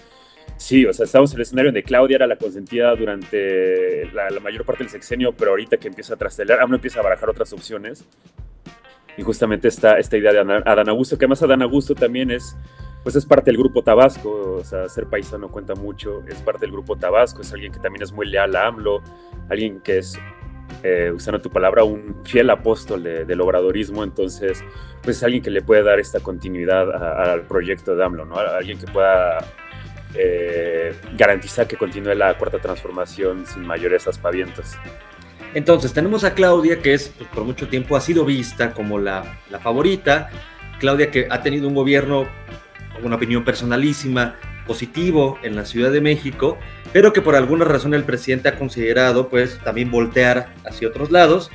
Sí, 0.57 0.85
o 0.85 0.93
sea, 0.93 1.05
estamos 1.05 1.31
en 1.31 1.37
el 1.37 1.41
escenario 1.41 1.69
donde 1.69 1.83
Claudia 1.83 2.15
era 2.15 2.27
la 2.27 2.37
consentida 2.37 2.95
durante 2.95 4.05
la, 4.13 4.29
mayor 4.39 4.65
parte 4.65 4.83
del 4.83 4.91
sexenio, 4.91 5.33
pero 5.33 5.51
ahorita 5.51 5.77
que 5.77 5.87
empieza 5.87 6.13
a 6.13 6.17
trastelar, 6.17 6.61
aún 6.61 6.73
empieza 6.73 6.99
a 6.99 7.03
barajar 7.03 7.29
otras 7.29 7.51
opciones. 7.53 8.05
Y 9.17 9.21
justamente 9.21 9.67
esta, 9.67 9.99
esta 9.99 10.17
idea 10.17 10.31
de 10.31 10.39
Adán 10.39 10.89
Augusto, 10.89 11.17
que 11.17 11.25
además 11.25 11.43
Adán 11.43 11.61
Augusto 11.61 11.93
también 11.93 12.31
es, 12.31 12.55
pues 13.03 13.15
es 13.15 13.25
parte 13.25 13.51
del 13.51 13.57
grupo 13.57 13.83
Tabasco, 13.83 14.57
o 14.59 14.63
sea, 14.63 14.87
ser 14.89 15.07
paisano 15.07 15.51
cuenta 15.51 15.75
mucho, 15.75 16.23
es 16.27 16.41
parte 16.41 16.61
del 16.61 16.71
grupo 16.71 16.95
Tabasco, 16.95 17.41
es 17.41 17.51
alguien 17.53 17.71
que 17.71 17.79
también 17.79 18.01
es 18.01 18.11
muy 18.11 18.27
leal 18.27 18.55
a 18.55 18.67
AMLO, 18.67 19.03
alguien 19.49 19.81
que 19.81 19.99
es, 19.99 20.17
eh, 20.81 21.11
usando 21.13 21.41
tu 21.41 21.51
palabra, 21.51 21.83
un 21.83 22.23
fiel 22.23 22.49
apóstol 22.49 23.03
del 23.03 23.41
obradorismo, 23.41 24.03
entonces, 24.03 24.63
pues 25.03 25.17
es 25.17 25.23
alguien 25.23 25.43
que 25.43 25.51
le 25.51 25.61
puede 25.61 25.83
dar 25.83 25.99
esta 25.99 26.21
continuidad 26.21 26.89
al 27.21 27.41
proyecto 27.41 27.95
de 27.95 28.03
AMLO, 28.03 28.25
¿no? 28.25 28.37
Alguien 28.37 28.79
que 28.79 28.87
pueda 28.87 29.45
eh, 30.15 30.95
garantizar 31.17 31.67
que 31.67 31.77
continúe 31.77 32.13
la 32.15 32.37
cuarta 32.37 32.59
transformación 32.59 33.45
sin 33.45 33.65
mayores 33.65 34.07
aspavientos. 34.07 34.73
Entonces, 35.53 35.93
tenemos 35.93 36.23
a 36.23 36.33
Claudia, 36.33 36.81
que 36.81 36.93
es 36.93 37.09
pues, 37.09 37.29
por 37.29 37.43
mucho 37.43 37.67
tiempo 37.67 37.95
ha 37.95 38.01
sido 38.01 38.25
vista 38.25 38.73
como 38.73 38.99
la, 38.99 39.39
la 39.49 39.59
favorita. 39.59 40.29
Claudia, 40.79 41.11
que 41.11 41.27
ha 41.29 41.41
tenido 41.43 41.67
un 41.67 41.75
gobierno, 41.75 42.27
una 43.03 43.15
opinión 43.15 43.43
personalísima, 43.43 44.35
positivo 44.65 45.37
en 45.43 45.55
la 45.55 45.65
Ciudad 45.65 45.91
de 45.91 46.01
México, 46.01 46.57
pero 46.91 47.13
que 47.13 47.21
por 47.21 47.35
alguna 47.35 47.65
razón 47.65 47.93
el 47.93 48.03
presidente 48.03 48.49
ha 48.49 48.57
considerado 48.57 49.29
pues 49.29 49.59
también 49.59 49.91
voltear 49.91 50.53
hacia 50.65 50.87
otros 50.87 51.11
lados. 51.11 51.51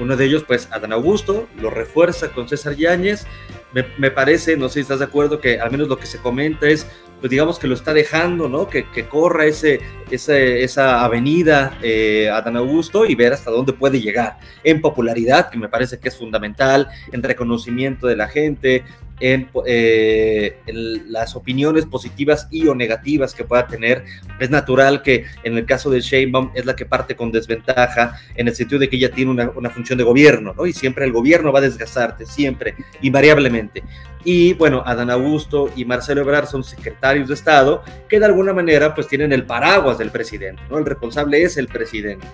Uno 0.00 0.16
de 0.16 0.24
ellos, 0.24 0.44
pues, 0.44 0.68
Adán 0.72 0.92
Augusto, 0.92 1.48
lo 1.60 1.70
refuerza 1.70 2.32
con 2.32 2.48
César 2.48 2.74
Yáñez. 2.74 3.26
Me, 3.72 3.86
me, 3.96 4.10
parece, 4.10 4.56
no 4.56 4.68
sé 4.68 4.74
si 4.74 4.80
estás 4.80 4.98
de 4.98 5.04
acuerdo, 5.04 5.40
que 5.40 5.60
al 5.60 5.70
menos 5.70 5.88
lo 5.88 5.98
que 5.98 6.06
se 6.06 6.18
comenta 6.18 6.66
es 6.68 6.88
pues 7.20 7.30
digamos 7.30 7.58
que 7.58 7.66
lo 7.66 7.74
está 7.74 7.94
dejando, 7.94 8.48
¿no? 8.48 8.68
Que, 8.68 8.90
que 8.90 9.06
corra 9.06 9.46
ese, 9.46 9.80
ese, 10.10 10.62
esa 10.62 11.04
avenida 11.04 11.78
eh, 11.82 12.28
Adán 12.30 12.56
Augusto 12.56 13.06
y 13.06 13.14
ver 13.14 13.32
hasta 13.32 13.50
dónde 13.50 13.72
puede 13.72 14.00
llegar 14.00 14.38
en 14.62 14.80
popularidad, 14.80 15.50
que 15.50 15.58
me 15.58 15.68
parece 15.68 15.98
que 15.98 16.08
es 16.08 16.16
fundamental, 16.16 16.88
en 17.12 17.22
reconocimiento 17.22 18.06
de 18.06 18.16
la 18.16 18.28
gente, 18.28 18.84
en, 19.20 19.48
eh, 19.66 20.58
en, 20.66 21.12
las 21.12 21.36
opiniones 21.36 21.86
positivas 21.86 22.48
y 22.50 22.66
o 22.66 22.74
negativas 22.74 23.34
que 23.34 23.44
pueda 23.44 23.66
tener. 23.66 24.04
Es 24.40 24.50
natural 24.50 25.02
que 25.02 25.24
en 25.42 25.56
el 25.56 25.66
caso 25.66 25.90
de 25.90 26.00
Sheinbaum 26.00 26.50
es 26.54 26.66
la 26.66 26.76
que 26.76 26.86
parte 26.86 27.16
con 27.16 27.30
desventaja 27.30 28.18
en 28.34 28.48
el 28.48 28.54
sentido 28.54 28.78
de 28.80 28.88
que 28.88 28.96
ella 28.96 29.10
tiene 29.10 29.30
una, 29.30 29.50
una 29.50 29.70
función 29.70 29.98
de 29.98 30.04
gobierno, 30.04 30.54
¿no? 30.56 30.66
Y 30.66 30.72
siempre 30.72 31.04
el 31.04 31.12
gobierno 31.12 31.52
va 31.52 31.60
a 31.60 31.62
desgastarte, 31.62 32.26
siempre, 32.26 32.74
invariablemente. 33.02 33.82
Y 34.24 34.54
bueno, 34.54 34.82
Adán 34.86 35.10
Augusto 35.10 35.70
y 35.76 35.84
Marcelo 35.84 36.22
Ebrard 36.22 36.46
son 36.46 36.64
secretarios 36.64 37.28
de 37.28 37.34
Estado 37.34 37.82
que 38.08 38.18
de 38.18 38.26
alguna 38.26 38.54
manera 38.54 38.94
pues 38.94 39.06
tienen 39.06 39.32
el 39.32 39.44
paraguas 39.44 39.98
del 39.98 40.10
presidente, 40.10 40.62
¿no? 40.70 40.78
El 40.78 40.86
responsable 40.86 41.42
es 41.42 41.56
el 41.58 41.68
presidente. 41.68 42.26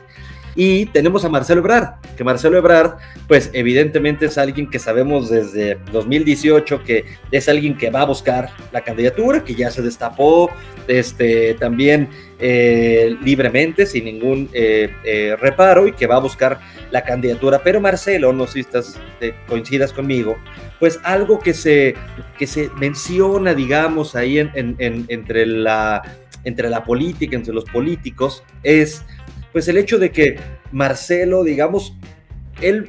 Y 0.63 0.85
tenemos 0.85 1.25
a 1.25 1.31
Marcelo 1.31 1.61
Ebrard, 1.61 1.95
que 2.19 2.23
Marcelo 2.23 2.59
Ebrard, 2.59 2.99
pues 3.27 3.49
evidentemente 3.55 4.27
es 4.27 4.37
alguien 4.37 4.69
que 4.69 4.79
sabemos 4.79 5.31
desde 5.31 5.79
2018 5.91 6.85
que 6.85 7.07
es 7.31 7.49
alguien 7.49 7.79
que 7.79 7.89
va 7.89 8.03
a 8.03 8.05
buscar 8.05 8.51
la 8.71 8.83
candidatura, 8.83 9.43
que 9.43 9.55
ya 9.55 9.71
se 9.71 9.81
destapó 9.81 10.51
este, 10.87 11.55
también 11.55 12.11
eh, 12.39 13.17
libremente, 13.23 13.87
sin 13.87 14.05
ningún 14.05 14.51
eh, 14.53 14.91
eh, 15.03 15.35
reparo, 15.41 15.87
y 15.87 15.93
que 15.93 16.07
va 16.07 16.17
a 16.17 16.21
buscar 16.21 16.61
la 16.91 17.05
candidatura. 17.05 17.63
Pero 17.65 17.81
Marcelo, 17.81 18.31
no 18.35 18.47
sé 18.47 18.53
si 18.53 18.61
estás, 18.61 19.01
coincidas 19.49 19.95
conmigo, 19.95 20.37
pues 20.79 21.01
algo 21.05 21.39
que 21.39 21.55
se, 21.55 21.95
que 22.37 22.47
se 22.47 22.69
menciona, 22.79 23.55
digamos, 23.55 24.15
ahí 24.15 24.39
en, 24.39 24.51
en, 24.55 24.77
en, 24.79 25.07
entre, 25.09 25.47
la, 25.47 26.03
entre 26.45 26.69
la 26.69 26.85
política, 26.85 27.35
entre 27.35 27.55
los 27.55 27.65
políticos, 27.65 28.43
es 28.63 29.07
pues 29.53 29.69
el 29.69 29.77
hecho 29.77 29.99
de 29.99 30.11
que 30.11 30.39
Marcelo, 30.73 31.45
digamos, 31.45 31.95
él 32.61 32.89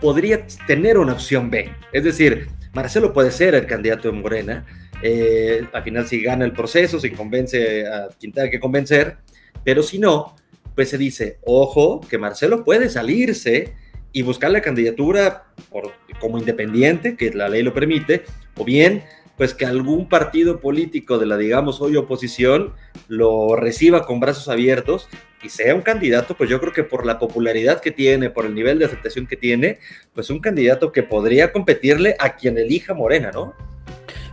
podría 0.00 0.46
tener 0.66 0.98
una 0.98 1.12
opción 1.12 1.50
B. 1.50 1.70
Es 1.92 2.04
decir, 2.04 2.48
Marcelo 2.72 3.12
puede 3.12 3.30
ser 3.30 3.54
el 3.54 3.66
candidato 3.66 4.10
de 4.10 4.18
Morena. 4.18 4.66
Eh, 5.02 5.66
al 5.72 5.82
final, 5.82 6.06
si 6.06 6.22
gana 6.22 6.44
el 6.44 6.52
proceso, 6.52 7.00
si 7.00 7.10
convence 7.10 7.86
a 7.86 8.08
quien 8.18 8.32
tenga 8.32 8.50
que 8.50 8.60
convencer, 8.60 9.18
pero 9.64 9.82
si 9.82 9.98
no, 9.98 10.36
pues 10.74 10.90
se 10.90 10.98
dice, 10.98 11.38
ojo, 11.44 12.00
que 12.00 12.18
Marcelo 12.18 12.64
puede 12.64 12.88
salirse 12.88 13.74
y 14.12 14.22
buscar 14.22 14.50
la 14.50 14.60
candidatura 14.60 15.44
como 16.20 16.38
independiente, 16.38 17.16
que 17.16 17.30
la 17.32 17.48
ley 17.48 17.62
lo 17.62 17.74
permite, 17.74 18.24
o 18.56 18.64
bien 18.64 19.04
pues 19.36 19.52
que 19.52 19.66
algún 19.66 20.08
partido 20.08 20.60
político 20.60 21.18
de 21.18 21.26
la, 21.26 21.36
digamos, 21.36 21.80
hoy 21.80 21.96
oposición 21.96 22.72
lo 23.08 23.54
reciba 23.54 24.06
con 24.06 24.18
brazos 24.18 24.48
abiertos 24.48 25.08
y 25.42 25.48
sea 25.48 25.74
un 25.74 25.82
candidato, 25.82 26.34
pues 26.34 26.50
yo 26.50 26.60
creo 26.60 26.72
que 26.72 26.84
por 26.84 27.06
la 27.06 27.18
popularidad 27.18 27.80
que 27.80 27.90
tiene, 27.90 28.30
por 28.30 28.46
el 28.46 28.54
nivel 28.54 28.78
de 28.78 28.86
aceptación 28.86 29.26
que 29.26 29.36
tiene, 29.36 29.78
pues 30.14 30.30
un 30.30 30.40
candidato 30.40 30.92
que 30.92 31.02
podría 31.02 31.52
competirle 31.52 32.16
a 32.18 32.36
quien 32.36 32.58
elija 32.58 32.94
Morena, 32.94 33.30
¿no? 33.32 33.54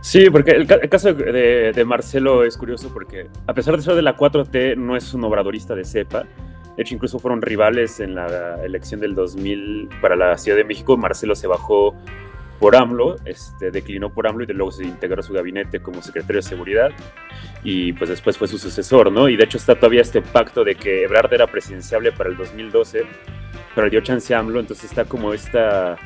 Sí, 0.00 0.28
porque 0.28 0.50
el, 0.50 0.66
caso 0.66 1.14
de, 1.14 1.72
de, 1.72 1.84
Marcelo 1.84 2.44
es 2.44 2.58
curioso 2.58 2.92
porque 2.92 3.26
a 3.46 3.54
pesar 3.54 3.76
de 3.76 3.82
ser 3.82 3.94
de 3.94 4.02
la 4.02 4.16
4T, 4.16 4.76
no 4.76 4.96
es 4.96 5.14
un 5.14 5.24
obradorista 5.24 5.74
de 5.74 5.84
cepa. 5.84 6.26
De 6.76 6.82
hecho, 6.82 6.94
incluso 6.94 7.18
fueron 7.18 7.40
rivales 7.40 8.00
en 8.00 8.14
la 8.14 8.62
elección 8.64 9.00
del 9.00 9.14
2000 9.14 9.88
para 10.02 10.16
la 10.16 10.36
Ciudad 10.36 10.58
de 10.58 10.64
México. 10.64 10.96
Marcelo 10.96 11.34
se 11.34 11.46
bajó 11.46 11.94
por 12.64 12.76
AMLO, 12.76 13.16
este, 13.26 13.70
declinó 13.70 14.08
por 14.08 14.26
AMLO 14.26 14.44
y 14.44 14.46
luego 14.46 14.72
se 14.72 14.84
integró 14.84 15.20
a 15.20 15.22
su 15.22 15.34
gabinete 15.34 15.82
como 15.82 16.00
secretario 16.00 16.36
de 16.36 16.48
Seguridad 16.48 16.92
y 17.62 17.92
pues 17.92 18.08
después 18.08 18.38
fue 18.38 18.48
su 18.48 18.56
sucesor, 18.56 19.12
¿no? 19.12 19.28
Y 19.28 19.36
de 19.36 19.44
hecho 19.44 19.58
está 19.58 19.74
todavía 19.74 20.00
este 20.00 20.22
pacto 20.22 20.64
de 20.64 20.74
que 20.74 21.02
Ebrard 21.02 21.30
era 21.34 21.46
presidenciable 21.46 22.10
para 22.10 22.30
el 22.30 22.38
2012, 22.38 23.02
pero 23.74 23.90
dio 23.90 24.00
chance 24.00 24.34
a 24.34 24.38
AMLO, 24.38 24.60
entonces 24.60 24.86
está 24.86 25.04
como 25.04 25.34
esta, 25.34 25.98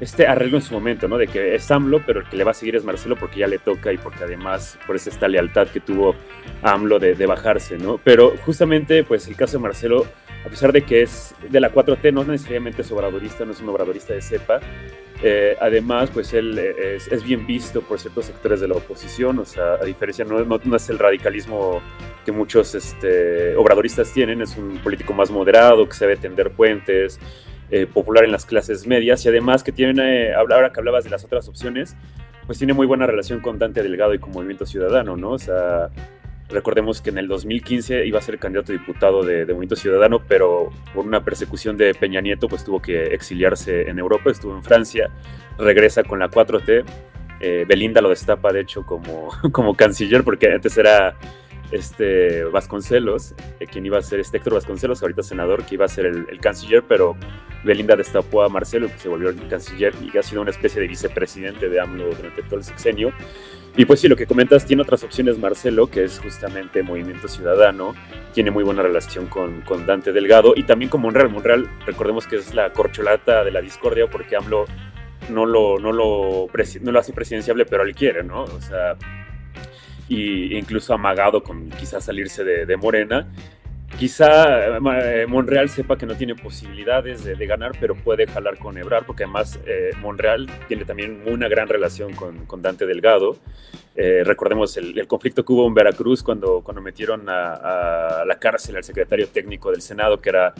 este 0.00 0.26
arreglo 0.26 0.56
en 0.56 0.62
su 0.62 0.74
momento, 0.74 1.08
¿no? 1.08 1.18
De 1.18 1.26
que 1.26 1.54
es 1.54 1.70
AMLO, 1.70 2.02
pero 2.06 2.20
el 2.20 2.28
que 2.28 2.36
le 2.36 2.44
va 2.44 2.52
a 2.52 2.54
seguir 2.54 2.76
es 2.76 2.84
Marcelo 2.84 3.16
porque 3.16 3.40
ya 3.40 3.46
le 3.46 3.58
toca 3.58 3.92
y 3.92 3.98
porque 3.98 4.24
además 4.24 4.78
por 4.86 4.96
eso 4.96 5.10
esta 5.10 5.28
lealtad 5.28 5.68
que 5.68 5.80
tuvo 5.80 6.14
AMLO 6.62 6.98
de, 6.98 7.14
de 7.14 7.26
bajarse, 7.26 7.78
¿no? 7.78 8.00
Pero 8.02 8.34
justamente 8.44 9.04
pues 9.04 9.28
el 9.28 9.36
caso 9.36 9.58
de 9.58 9.62
Marcelo 9.62 10.06
a 10.44 10.48
pesar 10.48 10.72
de 10.72 10.82
que 10.82 11.02
es 11.02 11.34
de 11.48 11.60
la 11.60 11.70
4T, 11.70 12.12
no 12.12 12.24
necesariamente 12.24 12.82
es 12.82 12.90
obradorista, 12.90 13.44
no 13.44 13.52
es 13.52 13.60
un 13.60 13.68
obradorista 13.68 14.14
de 14.14 14.22
cepa. 14.22 14.60
Eh, 15.22 15.54
además, 15.60 16.10
pues 16.10 16.32
él 16.32 16.58
es, 16.58 17.08
es, 17.08 17.22
bien 17.22 17.46
visto 17.46 17.82
por 17.82 18.00
ciertos 18.00 18.24
sectores 18.24 18.60
de 18.60 18.68
la 18.68 18.74
oposición, 18.74 19.38
o 19.38 19.44
sea, 19.44 19.74
a 19.74 19.84
diferencia, 19.84 20.24
no, 20.24 20.42
no, 20.42 20.58
no 20.64 20.76
es 20.76 20.88
el 20.88 20.98
radicalismo 20.98 21.82
que 22.24 22.32
muchos 22.32 22.74
este, 22.74 23.54
obradoristas 23.54 24.10
tienen, 24.14 24.40
es 24.40 24.56
un 24.56 24.78
político 24.78 25.12
más 25.12 25.30
moderado, 25.30 25.86
que 25.86 25.94
sabe 25.94 26.16
tender 26.16 26.52
puentes, 26.52 27.20
eh, 27.70 27.86
popular 27.86 28.24
en 28.24 28.32
las 28.32 28.46
clases 28.46 28.86
medias 28.86 29.24
y 29.24 29.28
además 29.28 29.62
que 29.62 29.72
tiene, 29.72 30.28
eh, 30.28 30.34
ahora 30.34 30.72
que 30.72 30.80
hablabas 30.80 31.04
de 31.04 31.10
las 31.10 31.24
otras 31.24 31.48
opciones, 31.48 31.96
pues 32.46 32.58
tiene 32.58 32.72
muy 32.72 32.86
buena 32.86 33.06
relación 33.06 33.40
con 33.40 33.58
Dante 33.58 33.82
Delgado 33.82 34.14
y 34.14 34.18
con 34.18 34.32
Movimiento 34.32 34.66
Ciudadano, 34.66 35.16
¿no? 35.16 35.30
O 35.30 35.38
sea, 35.38 35.90
Recordemos 36.50 37.00
que 37.00 37.10
en 37.10 37.18
el 37.18 37.28
2015 37.28 38.06
iba 38.06 38.18
a 38.18 38.22
ser 38.22 38.38
candidato 38.38 38.72
a 38.72 38.76
diputado 38.76 39.22
de, 39.22 39.44
Movimiento 39.46 39.76
Ciudadano, 39.76 40.20
pero 40.26 40.70
por 40.92 41.06
una 41.06 41.22
persecución 41.24 41.76
de 41.76 41.94
Peña 41.94 42.20
Nieto, 42.20 42.48
pues 42.48 42.64
tuvo 42.64 42.82
que 42.82 43.14
exiliarse 43.14 43.88
en 43.88 43.98
Europa, 44.00 44.30
estuvo 44.30 44.56
en 44.56 44.64
Francia, 44.64 45.10
regresa 45.58 46.02
con 46.02 46.18
la 46.18 46.28
4T. 46.28 46.84
Eh, 47.40 47.64
Belinda 47.68 48.00
lo 48.00 48.08
destapa, 48.08 48.52
de 48.52 48.62
hecho, 48.62 48.84
como, 48.84 49.28
como 49.52 49.76
canciller, 49.76 50.24
porque 50.24 50.52
antes 50.52 50.76
era 50.76 51.14
este 51.72 52.44
Vasconcelos, 52.44 53.34
eh, 53.60 53.66
quien 53.66 53.86
iba 53.86 53.98
a 53.98 54.02
ser 54.02 54.20
este 54.20 54.38
Héctor 54.38 54.54
Vasconcelos, 54.54 55.02
ahorita 55.02 55.22
senador, 55.22 55.64
que 55.64 55.76
iba 55.76 55.84
a 55.84 55.88
ser 55.88 56.06
el, 56.06 56.40
canciller, 56.40 56.82
pero 56.86 57.16
Belinda 57.64 57.96
destapó 57.96 58.42
a 58.42 58.48
Marcelo, 58.48 58.88
que 58.88 58.98
se 58.98 59.08
volvió 59.08 59.28
el 59.28 59.48
canciller 59.48 59.94
y 60.00 60.16
ha 60.16 60.22
sido 60.22 60.42
una 60.42 60.50
especie 60.50 60.80
de 60.80 60.88
vicepresidente 60.88 61.68
de 61.68 61.80
AMLO 61.80 62.14
durante 62.14 62.42
todo 62.42 62.56
el 62.56 62.64
sexenio. 62.64 63.12
Y 63.76 63.84
pues 63.84 64.00
sí, 64.00 64.08
lo 64.08 64.16
que 64.16 64.26
comentas, 64.26 64.66
tiene 64.66 64.82
otras 64.82 65.04
opciones 65.04 65.38
Marcelo, 65.38 65.86
que 65.86 66.02
es 66.02 66.18
justamente 66.18 66.82
Movimiento 66.82 67.28
Ciudadano, 67.28 67.94
tiene 68.34 68.50
muy 68.50 68.64
buena 68.64 68.82
relación 68.82 69.26
con, 69.26 69.62
Dante 69.86 70.12
Delgado 70.12 70.54
y 70.56 70.64
también 70.64 70.90
con 70.90 71.00
Monreal. 71.00 71.28
Monreal, 71.28 71.70
recordemos 71.86 72.26
que 72.26 72.36
es 72.36 72.54
la 72.54 72.72
corcholata 72.72 73.44
de 73.44 73.52
la 73.52 73.60
discordia 73.60 74.08
porque 74.10 74.36
AMLO 74.36 74.64
no 75.30 75.46
lo, 75.46 75.78
no 75.78 75.92
lo, 75.92 76.48
no 76.82 76.98
hace 76.98 77.12
presidenciable, 77.12 77.64
pero 77.64 77.84
él 77.84 77.94
quiere, 77.94 78.24
¿no? 78.24 78.42
O 78.42 78.60
sea, 78.60 78.96
y 80.10 80.58
incluso 80.58 80.92
amagado 80.92 81.42
con 81.42 81.70
quizás 81.70 82.04
salirse 82.04 82.44
de, 82.44 82.66
de 82.66 82.76
Morena. 82.76 83.28
Quizá 83.96 84.76
eh, 84.76 85.26
Monreal 85.26 85.68
sepa 85.68 85.96
que 85.96 86.06
no 86.06 86.16
tiene 86.16 86.34
posibilidades 86.34 87.24
de, 87.24 87.36
de, 87.36 87.46
ganar, 87.46 87.72
pero 87.80 87.94
puede 87.94 88.26
jalar 88.26 88.58
con 88.58 88.76
Ebrard, 88.76 89.04
porque 89.04 89.24
además 89.24 89.58
eh, 89.66 89.90
Monreal 90.00 90.48
tiene 90.68 90.84
también 90.84 91.22
una 91.26 91.48
gran 91.48 91.68
relación 91.68 92.14
con, 92.14 92.44
con 92.46 92.60
Dante 92.60 92.86
Delgado. 92.86 93.36
Eh, 93.94 94.22
recordemos 94.24 94.76
el, 94.76 94.98
el, 94.98 95.06
conflicto 95.06 95.44
que 95.44 95.52
hubo 95.52 95.66
en 95.66 95.74
Veracruz 95.74 96.22
cuando, 96.22 96.60
cuando 96.62 96.80
metieron 96.80 97.28
a, 97.28 98.20
a, 98.20 98.24
la 98.24 98.38
cárcel 98.38 98.76
al 98.76 98.84
secretario 98.84 99.28
técnico 99.28 99.70
del 99.70 99.82
Senado, 99.82 100.20
que 100.20 100.30
era 100.30 100.54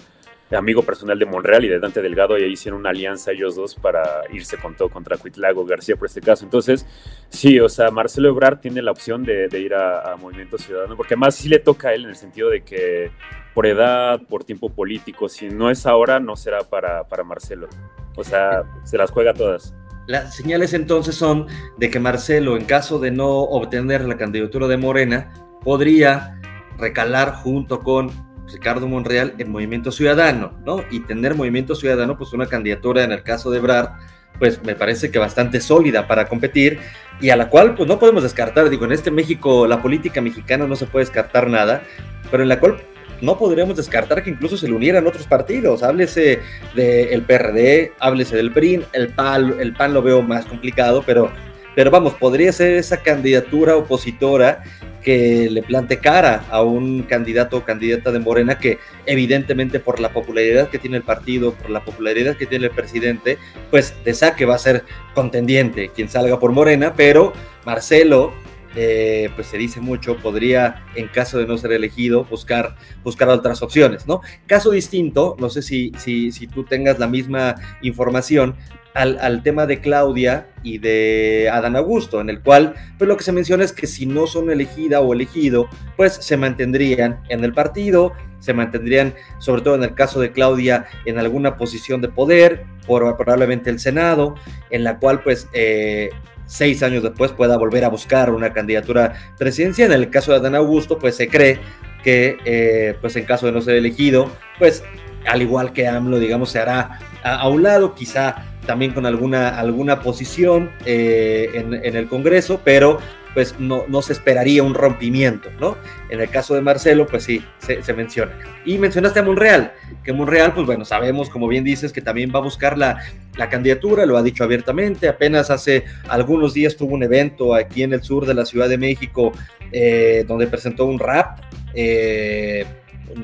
amigo 0.57 0.83
personal 0.83 1.19
de 1.19 1.26
Monreal 1.26 1.64
y 1.64 1.69
de 1.69 1.78
Dante 1.78 2.02
Delgado, 2.02 2.38
y 2.38 2.42
ahí 2.42 2.52
hicieron 2.52 2.80
una 2.80 2.90
alianza 2.90 3.33
ellos 3.33 3.57
dos 3.57 3.75
para 3.75 4.23
irse 4.33 4.57
con 4.57 4.76
todo 4.76 4.88
contra 4.88 5.16
Cuitlago 5.16 5.64
García 5.64 5.97
por 5.97 6.09
este 6.09 6.21
caso. 6.21 6.45
Entonces, 6.45 6.87
sí, 7.28 7.61
o 7.61 7.69
sea, 7.69 7.90
Marcelo 7.90 8.28
Ebrard 8.28 8.61
tiene 8.61 8.83
la 8.83 8.90
opción 8.90 9.25
de, 9.25 9.49
ir 9.59 9.75
a, 9.75 10.12
a, 10.12 10.16
Movimiento 10.16 10.59
Ciudadano, 10.59 10.97
porque 10.97 11.14
además 11.14 11.35
sí 11.35 11.49
le 11.49 11.59
toca 11.59 11.88
a 11.88 11.95
él 11.95 12.04
en 12.04 12.11
el 12.11 12.16
sentido 12.16 12.50
de 12.50 12.62
que 12.62 13.11
por 13.54 13.66
edad, 13.66 14.21
por 14.28 14.45
tiempo 14.45 14.71
político, 14.71 15.28
si 15.28 15.49
no 15.49 15.71
es 15.71 15.87
ahora, 15.87 16.21
no 16.21 16.37
será 16.37 16.61
para, 16.61 17.04
para 17.04 17.25
Marcelo. 17.25 17.69
O 18.16 18.25
sea, 18.25 18.64
se 18.85 18.97
las 18.97 19.11
juega 19.11 19.35
todas. 19.35 19.75
Las 20.07 20.35
señales 20.35 20.75
entonces 20.75 21.14
son 21.14 21.47
de 21.76 21.90
que 21.90 22.00
Marcelo, 22.00 22.57
en 22.57 22.64
caso 22.64 22.99
de 22.99 23.11
no 23.11 23.28
obtener 23.42 24.02
la 24.02 24.16
candidatura 24.16 24.66
de 24.66 24.76
Morena, 24.76 25.33
podría 25.62 26.40
recalar 26.78 27.35
junto 27.35 27.80
con 27.80 28.11
Ricardo 28.52 28.87
Monreal 28.88 29.35
en 29.38 29.50
Movimiento 29.50 29.92
Ciudadano, 29.92 30.52
¿no? 30.64 30.85
Y 30.90 31.00
tener 31.00 31.35
Movimiento 31.35 31.75
Ciudadano, 31.75 32.16
pues 32.16 32.33
una 32.33 32.47
candidatura 32.47 33.04
en 33.04 33.12
el 33.12 33.23
caso 33.23 33.50
de 33.50 33.61
Brad, 33.61 33.90
pues 34.38 34.62
me 34.64 34.75
parece 34.75 35.11
que 35.11 35.19
bastante 35.19 35.61
sólida 35.61 36.07
para 36.07 36.26
competir 36.26 36.78
y 37.21 37.30
a 37.30 37.37
la 37.37 37.49
cual 37.49 37.75
pues 37.75 37.88
no 37.88 37.99
podemos 37.99 38.23
descartar, 38.23 38.71
digo, 38.71 38.87
en 38.87 38.92
este 38.92 39.11
México, 39.11 39.66
la 39.66 39.83
política 39.83 40.21
mexicana 40.21 40.66
no 40.66 40.76
se 40.76 40.87
puede 40.87 41.04
descartar 41.04 41.49
nada, 41.49 41.83
pero 42.30 42.42
en 42.42 42.49
la 42.49 42.59
cual 42.59 42.78
no 43.21 43.38
podríamos 43.38 43.76
descartar 43.76 44.23
que 44.23 44.30
incluso 44.30 44.57
se 44.57 44.66
le 44.66 44.75
unieran 44.75 45.07
otros 45.07 45.26
partidos, 45.26 45.83
háblese 45.83 46.40
del 46.75 47.23
PRD, 47.23 47.92
háblese 47.99 48.37
del 48.37 48.52
PRI, 48.52 48.85
el 48.92 49.09
PAN, 49.09 49.57
el 49.61 49.75
PAN 49.75 49.92
lo 49.92 50.02
veo 50.02 50.23
más 50.23 50.47
complicado, 50.47 51.02
pero, 51.04 51.30
pero 51.75 51.90
vamos, 51.90 52.14
podría 52.14 52.52
ser 52.52 52.75
esa 52.75 53.02
candidatura 53.02 53.76
opositora 53.76 54.62
que 55.02 55.49
le 55.50 55.62
plante 55.62 55.99
cara 55.99 56.45
a 56.50 56.62
un 56.62 57.02
candidato 57.02 57.59
o 57.59 57.64
candidata 57.64 58.12
de 58.12 58.19
Morena 58.19 58.59
que 58.59 58.78
evidentemente 59.07 59.80
por 59.80 60.00
la 60.00 60.12
popularidad 60.12 60.69
que 60.69 60.78
tiene 60.78 60.99
el 60.99 61.02
partido, 61.02 61.52
por 61.52 61.71
la 61.71 61.85
popularidad 61.85 62.37
que 62.37 62.47
tiene 62.47 62.66
el 62.66 62.73
presidente, 62.73 63.38
pues 63.71 63.95
de 64.04 64.14
saque 64.14 64.45
va 64.45 64.57
a 64.57 64.59
ser 64.59 64.85
contendiente 65.14 65.90
quien 65.95 66.09
salga 66.09 66.38
por 66.38 66.52
Morena, 66.52 66.95
pero 66.95 67.33
Marcelo, 67.64 68.33
eh, 68.77 69.31
pues 69.35 69.49
se 69.49 69.59
dice 69.59 69.81
mucho, 69.81 70.17
podría, 70.17 70.85
en 70.95 71.09
caso 71.09 71.39
de 71.39 71.47
no 71.47 71.59
ser 71.59 71.73
elegido, 71.73 72.25
buscar, 72.25 72.77
buscar 73.03 73.29
otras 73.29 73.62
opciones, 73.62 74.07
¿no? 74.07 74.21
Caso 74.47 74.71
distinto, 74.71 75.37
no 75.39 75.50
sé 75.50 75.62
si, 75.62 75.93
si, 75.99 76.47
tú 76.47 76.65
tengas 76.65 76.99
la 76.99 77.09
misma 77.09 77.57
información, 77.83 78.57
al, 78.95 79.43
tema 79.43 79.67
de 79.67 79.81
Claudia 79.81 80.49
y 80.62 80.79
de 80.79 81.49
Adán 81.53 81.77
Augusto, 81.77 82.21
en 82.21 82.29
el 82.29 82.41
cual 82.43 82.75
pues 82.99 83.07
lo 83.09 83.17
que 83.17 83.23
se 83.23 83.33
menciona 83.33 83.62
es 83.62 83.73
que 83.73 83.87
si 83.87 84.05
no 84.05 84.27
son 84.27 84.50
elegida 84.50 85.00
o 85.00 85.12
elegido, 85.12 85.69
pues 85.97 86.15
se 86.15 86.37
mantendrían 86.37 87.21
en 87.29 87.45
el 87.45 87.53
partido, 87.53 88.12
se 88.41 88.53
mantendrían, 88.53 89.15
sobre 89.39 89.62
todo 89.62 89.77
en 89.77 89.85
el 89.85 89.95
caso 89.95 90.21
de 90.21 90.33
Claudia, 90.33 90.87
en 91.05 91.19
alguna 91.19 91.57
posición 91.57 92.00
de 92.00 92.09
poder, 92.09 92.65
por, 92.87 93.17
probablemente 93.17 93.71
el 93.71 93.79
Senado, 93.79 94.35
en 94.71 94.83
la 94.83 94.99
cual 94.99 95.23
pues 95.23 95.49
eh, 95.53 96.11
seis 96.50 96.83
años 96.83 97.04
después 97.04 97.30
pueda 97.30 97.57
volver 97.57 97.85
a 97.85 97.88
buscar 97.88 98.30
una 98.30 98.52
candidatura 98.52 99.14
presidencial. 99.38 99.92
En 99.92 100.00
el 100.00 100.11
caso 100.11 100.33
de 100.33 100.38
Adán 100.38 100.57
Augusto, 100.57 100.99
pues 100.99 101.16
se 101.16 101.28
cree 101.28 101.61
que 102.02 102.38
eh, 102.45 102.97
pues 103.00 103.14
en 103.16 103.25
caso 103.25 103.47
de 103.47 103.52
no 103.52 103.61
ser 103.61 103.76
elegido, 103.76 104.30
pues 104.59 104.83
al 105.26 105.42
igual 105.42 105.73
que 105.73 105.87
AMLO, 105.87 106.19
digamos, 106.19 106.50
se 106.50 106.59
hará 106.59 106.99
a 107.23 107.49
un 107.49 107.62
lado, 107.62 107.95
quizá 107.95 108.47
también 108.66 108.92
con 108.92 109.07
alguna, 109.07 109.59
alguna 109.59 110.00
posición 110.00 110.71
eh, 110.87 111.50
en, 111.54 111.97
el 111.97 112.09
Congreso, 112.09 112.61
pero 112.64 112.99
pues 113.35 113.59
no, 113.59 113.85
no, 113.89 114.03
se 114.03 114.13
esperaría 114.13 114.63
un 114.63 114.75
rompimiento, 114.75 115.51
¿no? 115.61 115.77
En 116.09 116.21
el 116.21 116.29
caso 116.29 116.55
de 116.55 116.61
Marcelo, 116.61 117.07
pues 117.07 117.25
sí, 117.25 117.45
se, 117.59 117.93
menciona. 117.95 118.33
Y 118.65 118.79
mencionaste 118.79 119.21
a 119.21 119.23
Monreal, 119.23 119.73
que 120.03 120.13
Monreal, 120.13 120.53
pues 120.53 120.67
bueno, 120.67 120.85
sabemos, 120.85 121.31
como 121.31 121.47
bien 121.49 121.65
dices, 121.65 121.93
que 121.93 122.01
también 122.01 122.33
va 122.35 122.41
a 122.41 122.43
buscar 122.43 122.77
la, 122.77 122.99
la 123.37 123.49
candidatura, 123.49 124.07
lo 124.07 124.17
ha 124.17 124.23
dicho 124.23 124.45
abiertamente, 124.45 125.09
apenas 125.09 125.51
hace 125.51 125.85
algunos 126.09 126.55
días 126.55 126.77
tuvo 126.77 126.95
un 126.95 127.03
evento 127.03 127.55
aquí 127.55 127.83
en 127.83 127.93
el 127.93 128.03
sur 128.03 128.27
de 128.27 128.35
la 128.35 128.45
Ciudad 128.45 128.69
de 128.69 128.79
México, 128.79 129.33
eh, 129.73 130.25
donde 130.27 130.47
presentó 130.47 130.87
un 130.87 130.99
rap 130.99 131.39
eh, 131.75 132.65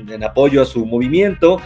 en 0.09 0.23
apoyo 0.23 0.61
a 0.61 0.65
su 0.65 0.85
movimiento, 0.85 1.61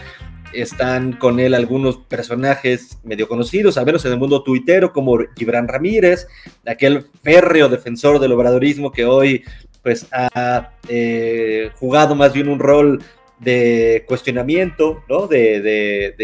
están 0.52 1.12
con 1.12 1.40
él 1.40 1.54
algunos 1.54 1.96
personajes 1.96 2.98
medio 3.04 3.28
conocidos, 3.28 3.78
al 3.78 3.86
menos 3.86 4.04
en 4.04 4.12
el 4.12 4.18
mundo 4.18 4.42
tuitero, 4.42 4.92
como 4.92 5.18
Gibran 5.36 5.68
Ramírez, 5.68 6.26
aquel 6.66 7.06
férreo 7.22 7.68
defensor 7.68 8.18
del 8.18 8.32
obradorismo 8.32 8.92
que 8.92 9.04
hoy 9.04 9.44
pues 9.82 10.06
ha 10.12 10.70
eh, 10.88 11.70
jugado 11.74 12.14
más 12.14 12.32
bien 12.32 12.48
un 12.48 12.58
rol 12.58 13.02
de 13.40 14.04
cuestionamiento, 14.06 15.02
¿no? 15.08 15.26
De, 15.26 16.14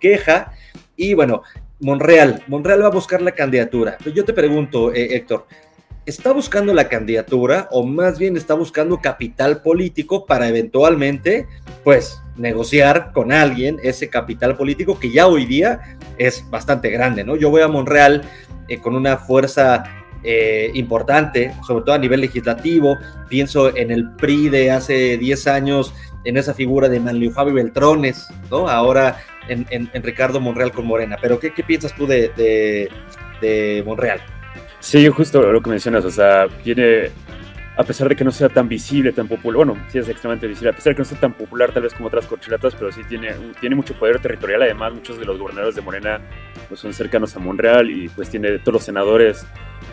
queja. 0.00 0.52
Y 0.96 1.14
bueno, 1.14 1.42
Monreal, 1.80 2.42
Monreal 2.46 2.82
va 2.82 2.86
a 2.86 2.90
buscar 2.90 3.20
la 3.20 3.32
candidatura. 3.32 3.98
Yo 4.14 4.24
te 4.24 4.32
pregunto, 4.32 4.92
eh, 4.94 5.16
Héctor, 5.16 5.46
¿está 6.06 6.32
buscando 6.32 6.72
la 6.72 6.88
candidatura 6.88 7.68
o 7.72 7.84
más 7.84 8.18
bien 8.18 8.36
está 8.36 8.54
buscando 8.54 9.00
capital 9.00 9.62
político 9.62 10.24
para 10.24 10.48
eventualmente, 10.48 11.46
pues, 11.82 12.20
negociar 12.38 13.10
con 13.12 13.32
alguien 13.32 13.78
ese 13.82 14.08
capital 14.08 14.56
político 14.56 14.98
que 14.98 15.10
ya 15.10 15.26
hoy 15.26 15.44
día 15.44 15.98
es 16.16 16.48
bastante 16.50 16.90
grande, 16.90 17.24
¿no? 17.24 17.36
Yo 17.36 17.50
voy 17.50 17.62
a 17.62 17.68
Monreal 17.68 18.22
eh, 18.68 18.78
con 18.78 18.94
una 18.94 19.16
fuerza 19.16 19.84
eh, 20.22 20.70
importante, 20.74 21.52
sobre 21.66 21.84
todo 21.84 21.94
a 21.94 21.98
nivel 21.98 22.20
legislativo, 22.20 22.96
pienso 23.28 23.76
en 23.76 23.90
el 23.90 24.10
PRI 24.12 24.48
de 24.48 24.70
hace 24.70 25.16
10 25.16 25.46
años, 25.46 25.94
en 26.24 26.36
esa 26.36 26.54
figura 26.54 26.88
de 26.88 27.00
Manlio 27.00 27.30
Fabio 27.30 27.54
Beltrones, 27.54 28.28
¿no? 28.50 28.68
Ahora 28.68 29.18
en, 29.48 29.88
Ricardo 30.02 30.40
Monreal 30.40 30.72
con 30.72 30.86
Morena, 30.86 31.16
pero 31.20 31.38
¿qué, 31.38 31.50
piensas 31.50 31.94
tú 31.94 32.06
de, 32.06 32.90
de, 33.40 33.82
Monreal? 33.86 34.20
Sí, 34.80 35.08
justo 35.08 35.40
lo 35.40 35.62
que 35.62 35.70
mencionas, 35.70 36.04
o 36.04 36.10
sea, 36.10 36.46
tiene 36.62 37.10
a 37.78 37.84
pesar 37.84 38.08
de 38.08 38.16
que 38.16 38.24
no 38.24 38.32
sea 38.32 38.48
tan 38.48 38.68
visible, 38.68 39.12
tan 39.12 39.28
popular, 39.28 39.64
bueno, 39.64 39.86
sí 39.88 39.98
es 39.98 40.08
extremadamente 40.08 40.48
visible, 40.48 40.70
a 40.70 40.72
pesar 40.72 40.90
de 40.90 40.96
que 40.96 41.02
no 41.02 41.04
sea 41.04 41.20
tan 41.20 41.32
popular 41.32 41.70
tal 41.70 41.84
vez 41.84 41.94
como 41.94 42.08
otras 42.08 42.26
corcholatas, 42.26 42.74
pero 42.74 42.90
sí 42.90 43.02
tiene, 43.08 43.32
tiene 43.60 43.76
mucho 43.76 43.94
poder 43.94 44.18
territorial, 44.18 44.62
además 44.62 44.94
muchos 44.94 45.16
de 45.16 45.24
los 45.24 45.38
gobernadores 45.38 45.76
de 45.76 45.82
Morena 45.82 46.20
pues, 46.68 46.80
son 46.80 46.92
cercanos 46.92 47.36
a 47.36 47.38
Monreal 47.38 47.88
y 47.88 48.08
pues 48.08 48.30
tiene, 48.30 48.58
todos 48.58 48.74
los 48.74 48.82
senadores 48.82 49.46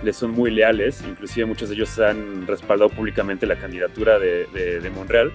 le 0.04 0.14
son 0.14 0.32
muy 0.32 0.50
leales, 0.50 1.04
inclusive 1.08 1.46
muchos 1.46 1.70
de 1.70 1.76
ellos 1.76 2.00
han 2.00 2.48
respaldado 2.48 2.90
públicamente 2.90 3.46
la 3.46 3.56
candidatura 3.56 4.18
de, 4.18 4.48
de, 4.52 4.80
de 4.80 4.90
Monreal, 4.90 5.32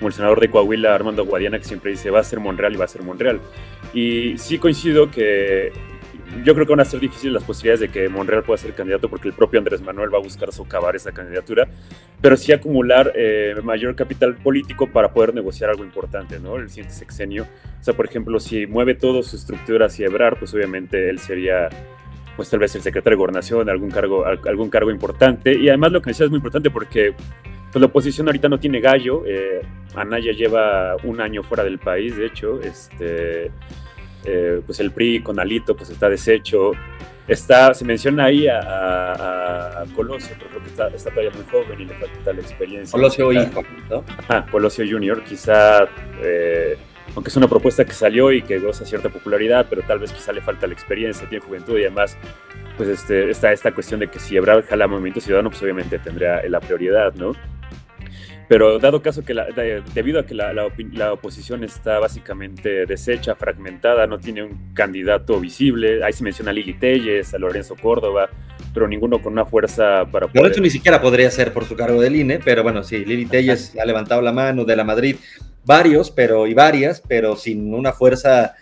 como 0.00 0.08
el 0.08 0.14
senador 0.14 0.40
de 0.40 0.50
Coahuila, 0.50 0.96
Armando 0.96 1.24
Guadiana, 1.24 1.58
que 1.58 1.64
siempre 1.64 1.92
dice 1.92 2.10
va 2.10 2.18
a 2.18 2.24
ser 2.24 2.40
Monreal 2.40 2.74
y 2.74 2.76
va 2.76 2.86
a 2.86 2.88
ser 2.88 3.04
Monreal. 3.04 3.40
Y 3.92 4.36
sí 4.36 4.58
coincido 4.58 5.12
que 5.12 5.70
yo 6.44 6.54
creo 6.54 6.66
que 6.66 6.72
van 6.72 6.80
a 6.80 6.84
ser 6.84 7.00
difíciles 7.00 7.32
las 7.32 7.44
posibilidades 7.44 7.80
de 7.80 7.88
que 7.88 8.08
Monreal 8.08 8.42
pueda 8.42 8.58
ser 8.58 8.74
candidato 8.74 9.08
porque 9.08 9.28
el 9.28 9.34
propio 9.34 9.58
Andrés 9.58 9.80
Manuel 9.82 10.12
va 10.12 10.18
a 10.18 10.22
buscar 10.22 10.52
socavar 10.52 10.96
esa 10.96 11.12
candidatura, 11.12 11.68
pero 12.20 12.36
sí 12.36 12.52
acumular 12.52 13.12
eh, 13.14 13.54
mayor 13.62 13.94
capital 13.94 14.34
político 14.36 14.90
para 14.90 15.12
poder 15.12 15.34
negociar 15.34 15.70
algo 15.70 15.84
importante, 15.84 16.38
¿no? 16.40 16.56
El 16.56 16.68
siguiente 16.68 16.94
sexenio. 16.94 17.46
O 17.80 17.84
sea, 17.84 17.94
por 17.94 18.06
ejemplo, 18.06 18.40
si 18.40 18.66
mueve 18.66 18.94
todo 18.94 19.22
su 19.22 19.36
estructura 19.36 19.86
hacia 19.86 20.06
Ebrar, 20.06 20.38
pues 20.38 20.54
obviamente 20.54 21.08
él 21.08 21.18
sería 21.18 21.68
pues 22.36 22.50
tal 22.50 22.60
vez 22.60 22.74
el 22.74 22.82
secretario 22.82 23.16
de 23.16 23.20
gobernación, 23.20 23.68
algún 23.68 23.90
cargo, 23.90 24.24
algún 24.26 24.70
cargo 24.70 24.90
importante. 24.90 25.54
Y 25.54 25.68
además 25.68 25.92
lo 25.92 26.02
que 26.02 26.10
decía 26.10 26.24
es 26.24 26.30
muy 26.30 26.38
importante 26.38 26.70
porque 26.70 27.14
pues, 27.72 27.80
la 27.80 27.86
oposición 27.86 28.26
ahorita 28.26 28.48
no 28.48 28.58
tiene 28.58 28.80
gallo. 28.80 29.24
Eh, 29.26 29.60
Anaya 29.94 30.32
lleva 30.32 30.96
un 31.04 31.20
año 31.20 31.42
fuera 31.42 31.64
del 31.64 31.78
país, 31.78 32.16
de 32.16 32.26
hecho. 32.26 32.60
Este, 32.60 33.50
eh, 34.24 34.60
pues 34.64 34.80
el 34.80 34.90
PRI 34.90 35.22
con 35.22 35.38
Alito 35.38 35.76
pues 35.76 35.90
está 35.90 36.08
deshecho. 36.08 36.72
Está, 37.26 37.72
se 37.72 37.86
menciona 37.86 38.24
ahí 38.26 38.46
a, 38.48 39.84
Colosio, 39.96 40.34
pero 40.38 40.50
creo 40.50 40.62
que 40.62 40.68
está, 40.68 40.88
está, 40.88 41.10
todavía 41.10 41.30
muy 41.30 41.44
joven 41.50 41.80
y 41.80 41.84
le 41.86 41.94
falta 41.94 42.32
la 42.32 42.40
experiencia. 42.40 42.92
Colosio 42.92 43.32
hijo, 43.32 43.62
¿no? 43.88 44.04
Ah, 44.28 44.44
Colosio 44.50 44.84
Junior, 44.86 45.24
quizá, 45.24 45.88
eh, 46.22 46.76
aunque 47.14 47.30
es 47.30 47.36
una 47.36 47.48
propuesta 47.48 47.84
que 47.84 47.92
salió 47.92 48.30
y 48.30 48.42
que 48.42 48.58
goza 48.58 48.84
cierta 48.84 49.08
popularidad, 49.08 49.66
pero 49.70 49.82
tal 49.82 50.00
vez 50.00 50.12
quizá 50.12 50.32
le 50.32 50.42
falta 50.42 50.66
la 50.66 50.74
experiencia, 50.74 51.26
tiene 51.28 51.44
juventud 51.44 51.78
y 51.78 51.82
además 51.82 52.18
pues 52.76 52.88
este, 52.88 53.30
está 53.30 53.52
esta 53.52 53.72
cuestión 53.72 54.00
de 54.00 54.08
que 54.08 54.18
si 54.18 54.36
Ebrard 54.36 54.66
jala 54.66 54.86
Movimiento 54.86 55.20
Ciudadano, 55.20 55.50
pues 55.50 55.62
obviamente 55.62 55.98
tendrá 55.98 56.46
la 56.48 56.60
prioridad, 56.60 57.14
¿no? 57.14 57.32
Pero 58.48 58.78
dado 58.78 59.00
caso 59.00 59.24
que 59.24 59.34
debido 59.94 60.20
a 60.20 60.26
que 60.26 60.34
la, 60.34 61.12
oposición 61.12 61.64
está 61.64 61.98
básicamente 61.98 62.84
deshecha, 62.86 63.34
fragmentada, 63.34 64.06
no 64.06 64.18
tiene 64.18 64.42
un 64.42 64.74
candidato 64.74 65.40
visible, 65.40 66.04
ahí 66.04 66.12
se 66.12 66.24
menciona 66.24 66.50
a 66.50 66.54
Lili 66.54 66.74
Telles, 66.74 67.32
a 67.32 67.38
Lorenzo 67.38 67.74
Córdoba, 67.80 68.28
pero 68.74 68.86
ninguno 68.86 69.22
con 69.22 69.32
una 69.32 69.46
fuerza 69.46 70.04
para 70.10 70.26
poder... 70.26 70.42
Lorenzo 70.42 70.60
ni 70.60 70.70
siquiera 70.70 71.00
podría 71.00 71.30
ser 71.30 71.52
por 71.52 71.64
su 71.64 71.74
cargo 71.74 72.00
del 72.00 72.16
INE, 72.16 72.40
pero 72.44 72.62
bueno, 72.62 72.82
sí, 72.82 73.04
Lili 73.04 73.26
Telles 73.26 73.74
ha 73.80 73.84
levantado 73.86 74.20
la 74.20 74.32
mano 74.32 74.64
de 74.64 74.76
la 74.76 74.84
Madrid, 74.84 75.16
varios, 75.64 76.10
pero 76.10 76.46
y 76.46 76.52
varias, 76.52 77.02
pero 77.06 77.36
sin 77.36 77.72
una 77.72 77.92
fuerza 77.92 78.54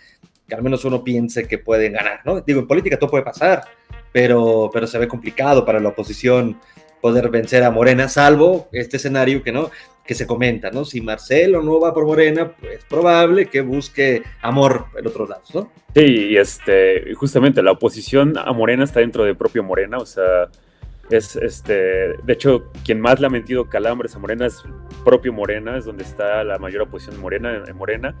que 0.47 0.55
al 0.55 0.63
menos 0.63 0.85
uno 0.85 1.03
piense 1.03 1.47
que 1.47 1.57
pueden 1.57 1.93
ganar, 1.93 2.21
¿no? 2.25 2.39
Digo, 2.41 2.61
en 2.61 2.67
política 2.67 2.97
todo 2.97 3.09
puede 3.09 3.23
pasar, 3.23 3.63
pero, 4.11 4.69
pero 4.71 4.87
se 4.87 4.97
ve 4.97 5.07
complicado 5.07 5.65
para 5.65 5.79
la 5.79 5.89
oposición 5.89 6.59
poder 7.03 7.29
vencer 7.29 7.63
a 7.63 7.69
Morena, 7.69 8.07
salvo 8.07 8.69
este 8.71 8.95
escenario 8.95 9.43
que 9.43 9.51
no 9.51 9.69
que 10.05 10.15
se 10.15 10.25
comenta, 10.25 10.71
¿no? 10.71 10.85
Si 10.85 11.01
Marcelo 11.01 11.61
no 11.61 11.77
va 11.77 11.93
por 11.93 12.05
Morena, 12.05 12.53
pues 12.57 12.79
es 12.79 12.85
probable 12.85 13.47
que 13.47 13.59
busque 13.59 14.23
amor 14.41 14.85
en 14.97 15.05
otros 15.05 15.27
lados, 15.27 15.53
¿no? 15.53 15.69
Sí, 15.93 16.29
y 16.29 16.37
este, 16.37 17.13
justamente 17.15 17.61
la 17.61 17.71
oposición 17.71 18.37
a 18.37 18.53
Morena 18.53 18.85
está 18.85 19.01
dentro 19.01 19.25
de 19.25 19.35
propio 19.35 19.63
Morena, 19.63 19.97
o 19.97 20.05
sea, 20.05 20.47
es 21.09 21.35
este, 21.35 21.73
de 21.73 22.33
hecho, 22.33 22.71
quien 22.85 23.01
más 23.01 23.19
le 23.19 23.27
ha 23.27 23.29
mentido 23.29 23.67
calambres 23.67 24.15
a 24.15 24.19
Morena 24.19 24.45
es 24.45 24.63
propio 25.03 25.33
Morena, 25.33 25.77
es 25.77 25.83
donde 25.83 26.05
está 26.05 26.41
la 26.45 26.57
mayor 26.57 26.83
oposición 26.83 27.19
Morena, 27.19 27.65
en 27.67 27.75
Morena, 27.75 28.15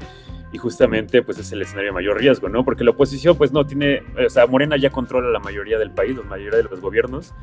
y 0.53 0.59
justamente 0.59 1.23
pues 1.23 1.39
es 1.39 1.51
el 1.51 1.63
escenario 1.63 1.89
de 1.89 1.93
mayor 1.95 2.19
riesgo, 2.19 2.47
¿no? 2.47 2.63
Porque 2.63 2.83
la 2.83 2.91
oposición 2.91 3.35
pues 3.35 3.51
no 3.51 3.65
tiene, 3.65 4.03
o 4.23 4.29
sea, 4.29 4.45
Morena 4.45 4.77
ya 4.77 4.91
controla 4.91 5.29
la 5.29 5.39
mayoría 5.39 5.79
del 5.79 5.89
país, 5.89 6.15
la 6.15 6.23
mayoría 6.23 6.57
de 6.57 6.63
los 6.63 6.79
gobiernos, 6.79 7.33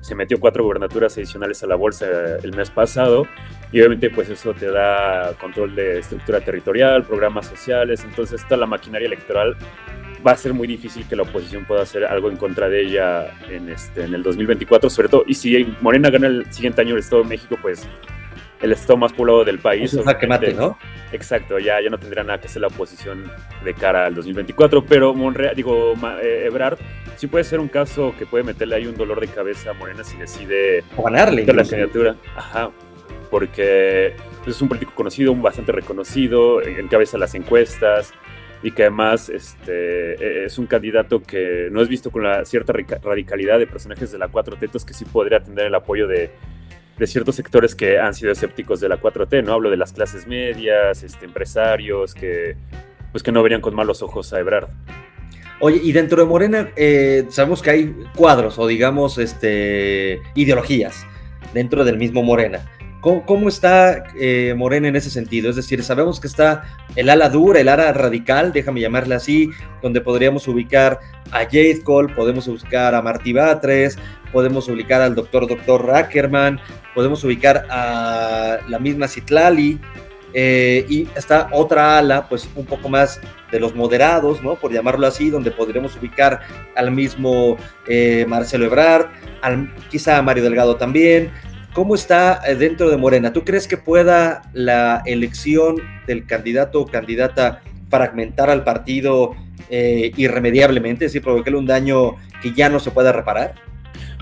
se 0.00 0.14
metió 0.14 0.38
cuatro 0.38 0.62
gubernaturas 0.62 1.16
adicionales 1.18 1.62
a 1.64 1.66
la 1.66 1.74
bolsa 1.74 2.06
el 2.42 2.54
mes 2.54 2.70
pasado, 2.70 3.26
y 3.72 3.80
obviamente 3.80 4.08
pues 4.10 4.30
eso 4.30 4.54
te 4.54 4.70
da 4.70 5.34
control 5.40 5.74
de 5.74 5.98
estructura 5.98 6.40
territorial, 6.40 7.04
programas 7.04 7.46
sociales, 7.46 8.04
entonces 8.04 8.44
toda 8.44 8.58
la 8.58 8.66
maquinaria 8.66 9.06
electoral 9.06 9.56
va 10.24 10.32
a 10.32 10.36
ser 10.36 10.54
muy 10.54 10.68
difícil 10.68 11.08
que 11.08 11.16
la 11.16 11.24
oposición 11.24 11.64
pueda 11.64 11.82
hacer 11.82 12.04
algo 12.04 12.30
en 12.30 12.36
contra 12.36 12.68
de 12.68 12.82
ella 12.82 13.34
en, 13.48 13.68
este, 13.68 14.04
en 14.04 14.14
el 14.14 14.22
2024, 14.22 14.88
sobre 14.88 15.08
todo, 15.08 15.24
y 15.26 15.34
si 15.34 15.74
Morena 15.80 16.08
gana 16.08 16.28
el 16.28 16.52
siguiente 16.52 16.82
año 16.82 16.94
el 16.94 17.00
Estado 17.00 17.24
de 17.24 17.30
México, 17.30 17.58
pues 17.60 17.88
el 18.60 18.72
estado 18.72 18.96
más 18.96 19.12
poblado 19.12 19.44
del 19.44 19.58
país. 19.58 19.94
Es 19.94 20.14
que 20.16 20.26
mate, 20.26 20.52
¿no? 20.54 20.78
Exacto, 21.12 21.58
ya, 21.58 21.80
ya 21.80 21.90
no 21.90 21.98
tendrá 21.98 22.22
nada 22.22 22.40
que 22.40 22.46
hacer 22.46 22.62
la 22.62 22.68
oposición 22.68 23.30
de 23.64 23.74
cara 23.74 24.06
al 24.06 24.14
2024, 24.14 24.84
pero 24.84 25.12
Monreal, 25.14 25.56
digo, 25.56 25.94
eh, 26.22 26.44
Ebrard, 26.46 26.78
sí 27.16 27.26
puede 27.26 27.44
ser 27.44 27.58
un 27.58 27.68
caso 27.68 28.14
que 28.18 28.26
puede 28.26 28.44
meterle 28.44 28.76
ahí 28.76 28.86
un 28.86 28.96
dolor 28.96 29.20
de 29.20 29.28
cabeza 29.28 29.70
a 29.70 29.72
Morena 29.74 30.04
si 30.04 30.16
decide 30.16 30.84
o 30.96 31.02
ganarle 31.02 31.44
la 31.44 31.64
candidatura. 31.64 32.16
Ajá, 32.36 32.70
porque 33.30 34.14
es 34.46 34.62
un 34.62 34.68
político 34.68 34.92
conocido, 34.94 35.32
un 35.32 35.42
bastante 35.42 35.72
reconocido, 35.72 36.62
encabeza 36.62 37.18
las 37.18 37.34
encuestas 37.34 38.12
y 38.62 38.72
que 38.72 38.82
además 38.82 39.28
este, 39.30 40.14
e, 40.14 40.44
es 40.44 40.58
un 40.58 40.66
candidato 40.66 41.22
que 41.22 41.68
no 41.70 41.80
es 41.80 41.88
visto 41.88 42.10
con 42.10 42.22
la 42.22 42.44
cierta 42.44 42.72
radicalidad 43.02 43.58
de 43.58 43.66
personajes 43.66 44.12
de 44.12 44.18
la 44.18 44.28
Cuatro 44.28 44.56
Tetos 44.56 44.84
que 44.84 44.92
sí 44.92 45.04
podría 45.04 45.40
tener 45.40 45.66
el 45.66 45.74
apoyo 45.74 46.06
de 46.06 46.30
de 47.00 47.06
ciertos 47.06 47.34
sectores 47.34 47.74
que 47.74 47.98
han 47.98 48.14
sido 48.14 48.30
escépticos 48.30 48.78
de 48.78 48.88
la 48.88 49.00
4T, 49.00 49.42
¿no? 49.42 49.54
Hablo 49.54 49.70
de 49.70 49.78
las 49.78 49.92
clases 49.92 50.26
medias, 50.26 51.02
este, 51.02 51.24
empresarios, 51.24 52.14
que, 52.14 52.56
pues 53.10 53.22
que 53.22 53.32
no 53.32 53.42
verían 53.42 53.62
con 53.62 53.74
malos 53.74 54.02
ojos 54.02 54.32
a 54.34 54.38
Ebrard. 54.38 54.68
Oye, 55.60 55.80
y 55.82 55.92
dentro 55.92 56.22
de 56.22 56.28
Morena 56.28 56.68
eh, 56.76 57.24
sabemos 57.30 57.62
que 57.62 57.70
hay 57.70 57.96
cuadros 58.14 58.58
o 58.58 58.66
digamos 58.66 59.16
este, 59.16 60.20
ideologías 60.34 61.06
dentro 61.54 61.84
del 61.84 61.96
mismo 61.96 62.22
Morena. 62.22 62.70
¿Cómo, 63.00 63.48
está 63.48 64.04
eh, 64.14 64.54
Morena 64.54 64.88
en 64.88 64.96
ese 64.96 65.08
sentido? 65.08 65.48
Es 65.48 65.56
decir, 65.56 65.82
sabemos 65.82 66.20
que 66.20 66.26
está 66.26 66.64
el 66.96 67.08
ala 67.08 67.30
dura, 67.30 67.60
el 67.60 67.68
ala 67.68 67.92
radical, 67.94 68.52
déjame 68.52 68.80
llamarla 68.80 69.16
así, 69.16 69.48
donde 69.82 70.02
podríamos 70.02 70.46
ubicar 70.48 71.00
a 71.30 71.44
Jade 71.44 71.80
Cole, 71.82 72.14
podemos 72.14 72.46
ubicar 72.46 72.94
a 72.94 73.00
Martí 73.00 73.32
Batres, 73.32 73.98
podemos 74.32 74.68
ubicar 74.68 75.00
al 75.00 75.14
doctor 75.14 75.48
doctor 75.48 75.86
Rackerman, 75.86 76.60
podemos 76.94 77.24
ubicar 77.24 77.66
a 77.70 78.58
la 78.68 78.78
misma 78.78 79.08
Citlali, 79.08 79.80
eh, 80.32 80.86
y 80.88 81.08
está 81.16 81.48
otra 81.52 81.98
ala, 81.98 82.28
pues 82.28 82.48
un 82.54 82.64
poco 82.64 82.88
más 82.88 83.20
de 83.50 83.58
los 83.58 83.74
moderados, 83.74 84.42
¿no? 84.42 84.54
Por 84.54 84.72
llamarlo 84.72 85.06
así, 85.06 85.28
donde 85.28 85.50
podríamos 85.50 85.96
ubicar 85.96 86.40
al 86.76 86.92
mismo 86.92 87.56
eh, 87.86 88.24
Marcelo 88.28 88.66
Ebrard, 88.66 89.06
al, 89.42 89.74
quizá 89.90 90.18
a 90.18 90.22
Mario 90.22 90.44
Delgado 90.44 90.76
también, 90.76 91.32
¿Cómo 91.72 91.94
está 91.94 92.40
eh, 92.46 92.56
dentro 92.56 92.90
de 92.90 92.96
Morena? 92.96 93.32
¿Tú 93.32 93.44
crees 93.44 93.68
que 93.68 93.76
pueda 93.76 94.42
la 94.52 95.02
elección 95.06 95.76
del 96.06 96.26
candidato 96.26 96.80
o 96.80 96.86
candidata 96.86 97.62
fragmentar 97.88 98.50
al 98.50 98.64
partido 98.64 99.36
eh, 99.68 100.10
irremediablemente, 100.16 101.04
es 101.04 101.12
decir, 101.12 101.22
provocarle 101.22 101.58
un 101.58 101.66
daño 101.66 102.16
que 102.42 102.52
ya 102.54 102.68
no 102.68 102.80
se 102.80 102.90
pueda 102.90 103.12
reparar? 103.12 103.54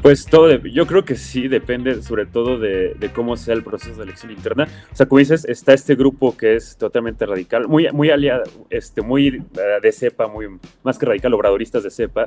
Pues 0.03 0.27
todo, 0.27 0.55
yo 0.57 0.87
creo 0.87 1.05
que 1.07 1.17
sí, 1.17 1.49
depende 1.49 2.03
sobre 2.03 2.27
todo 2.27 2.59
de, 2.59 3.11
cómo 3.15 3.37
sea 3.37 3.55
el 3.55 3.65
proceso 3.65 3.97
de 3.97 4.05
elección 4.05 4.31
interna. 4.31 4.69
O 4.93 4.97
sea, 4.97 5.07
como 5.07 5.19
dices, 5.19 5.47
está 5.47 5.73
este 5.73 5.95
grupo 5.97 6.37
que 6.37 6.55
es 6.55 6.77
totalmente 6.77 7.25
radical, 7.25 7.67
muy, 7.67 7.91
muy 7.93 8.11
aliado, 8.11 8.45
este, 8.69 9.01
muy 9.01 9.29
eh, 9.29 9.43
de 9.83 9.93
cepa, 9.93 10.29
muy, 10.29 10.47
más 10.83 10.99
que 10.99 11.07
radical, 11.07 11.33
obradoristas 11.33 11.83
de 11.83 11.91
cepa, 11.91 12.27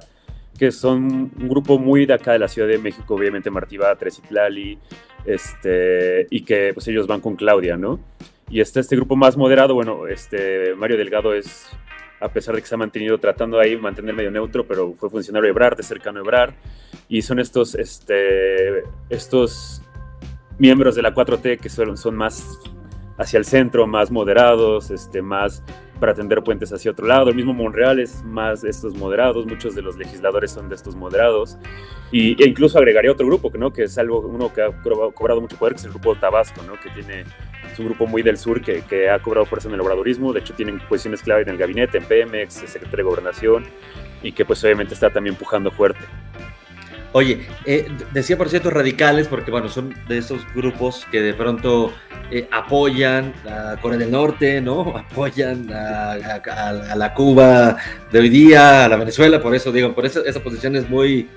que 0.58 0.72
son 0.72 1.32
un 1.40 1.48
grupo 1.48 1.80
muy 1.80 2.06
de 2.06 2.14
acá 2.14 2.34
de 2.34 2.40
la 2.40 2.48
Ciudad 2.48 2.68
de 2.68 2.78
México, 2.78 3.16
obviamente 3.16 3.50
Martí 3.50 3.78
Batres 3.78 4.20
y 4.20 4.22
Tlali, 4.28 4.80
este, 5.26 6.28
y 6.30 6.44
que 6.44 6.72
pues 6.74 6.88
ellos 6.88 7.08
van 7.08 7.22
con 7.22 7.36
Claudia, 7.36 7.78
¿no? 7.78 8.00
Y 8.50 8.60
está 8.60 8.80
este 8.80 8.96
grupo 8.96 9.16
más 9.16 9.38
moderado, 9.38 9.74
bueno, 9.74 10.08
este, 10.08 10.76
Mario 10.76 10.98
Delgado 10.98 11.34
es, 11.34 11.70
a 12.20 12.30
pesar 12.30 12.56
de 12.56 12.62
que 12.62 12.68
se 12.68 12.76
ha 12.76 12.78
mantenido 12.78 13.18
tratando 13.18 13.60
ahí 13.60 13.78
mantener 13.78 14.14
medio 14.14 14.32
neutro, 14.32 14.68
pero 14.68 14.94
fue 14.94 15.10
funcionario 15.10 15.46
de 15.46 15.52
Ebrard, 15.52 15.78
de 15.78 15.84
cercano 15.84 16.20
a 16.20 16.24
Ebrard, 16.24 16.54
y 17.08 17.22
son 17.22 17.40
estos, 17.40 17.76
este, 17.76 18.84
estos 19.10 19.82
miembros 20.60 20.96
de 20.96 21.02
la 21.02 21.14
4T 21.14 21.60
que 21.60 21.70
son, 21.70 21.98
son 21.98 22.16
más 22.16 22.60
hacia 23.18 23.38
el 23.38 23.46
centro, 23.46 23.88
más 23.88 24.12
moderados, 24.12 24.92
este, 24.92 25.22
más 25.22 25.64
para 26.00 26.16
tender 26.16 26.42
puentes 26.44 26.74
hacia 26.74 26.92
otro 26.92 27.06
lado. 27.06 27.30
El 27.30 27.36
mismo 27.36 27.54
Monreal 27.54 28.00
es 28.00 28.24
más 28.24 28.64
de 28.64 28.70
estos 28.70 28.96
moderados, 28.96 29.46
muchos 29.46 29.76
de 29.76 29.84
los 29.84 29.98
legisladores 29.98 30.52
son 30.52 30.68
de 30.68 30.76
estos 30.76 30.96
moderados. 30.96 31.58
Y, 32.12 32.42
e 32.44 32.48
incluso 32.48 32.78
agregaría 32.78 33.12
otro 33.12 33.28
grupo, 33.28 33.52
¿no? 33.58 33.72
que 33.72 33.84
es 33.84 33.98
algo, 33.98 34.20
uno 34.20 34.52
que 34.52 34.62
ha 34.62 34.72
cobrado, 35.14 35.40
mucho 35.40 35.58
poder, 35.58 35.74
que 35.74 35.80
es 35.80 35.86
el 35.86 35.92
grupo 35.92 36.16
Tabasco, 36.16 36.62
¿no? 36.64 36.74
que 36.74 36.90
tiene, 36.90 37.24
es 37.72 37.80
un 37.80 37.86
grupo 37.86 38.08
muy 38.08 38.24
del 38.24 38.38
sur 38.38 38.62
que, 38.62 38.82
que 38.82 39.10
ha 39.10 39.20
cobrado 39.20 39.46
fuerza 39.46 39.68
en 39.68 39.76
el 39.76 39.82
obradorismo. 39.82 40.34
De 40.34 40.40
hecho, 40.40 40.56
tienen 40.56 40.80
posiciones 40.80 41.22
clave 41.22 41.44
en 41.44 41.50
el 41.50 41.58
gabinete, 41.58 42.00
en 42.00 42.06
Pemex, 42.06 42.54
secretario 42.54 42.98
de 42.98 43.04
Gobernación, 43.04 43.66
y 44.24 44.32
que 44.32 44.44
pues 44.44 44.64
obviamente 44.64 44.96
está 44.96 45.12
también 45.12 45.36
empujando 45.36 45.72
fuerte. 45.72 46.02
Oye, 47.14 47.46
eh, 47.66 47.88
decía 48.14 48.38
por 48.38 48.50
cierto 48.50 48.70
radicales, 48.70 49.28
porque 49.28 49.52
bueno, 49.52 49.68
son 49.68 49.94
de 50.08 50.18
esos 50.18 50.42
grupos 50.54 51.06
que 51.12 51.22
de 51.22 51.34
pronto 51.34 51.94
eh, 52.32 52.48
apoyan 52.52 53.34
a 53.46 53.76
Corea 53.82 54.00
del 54.00 54.12
Norte, 54.12 54.62
¿no? 54.62 54.98
Apoyan 55.12 55.70
a, 55.74 56.96
la 56.96 57.14
Cuba 57.14 57.76
de 58.12 58.20
hoy 58.20 58.30
día, 58.30 58.86
a 58.86 58.88
la 58.88 58.96
Venezuela, 58.96 59.42
por 59.42 59.54
eso 59.54 59.74
digo, 59.74 59.94
por 59.94 60.06
eso 60.06 60.24
esa 60.24 60.42
posición 60.42 60.78
es 60.78 60.90
muy 60.90 61.28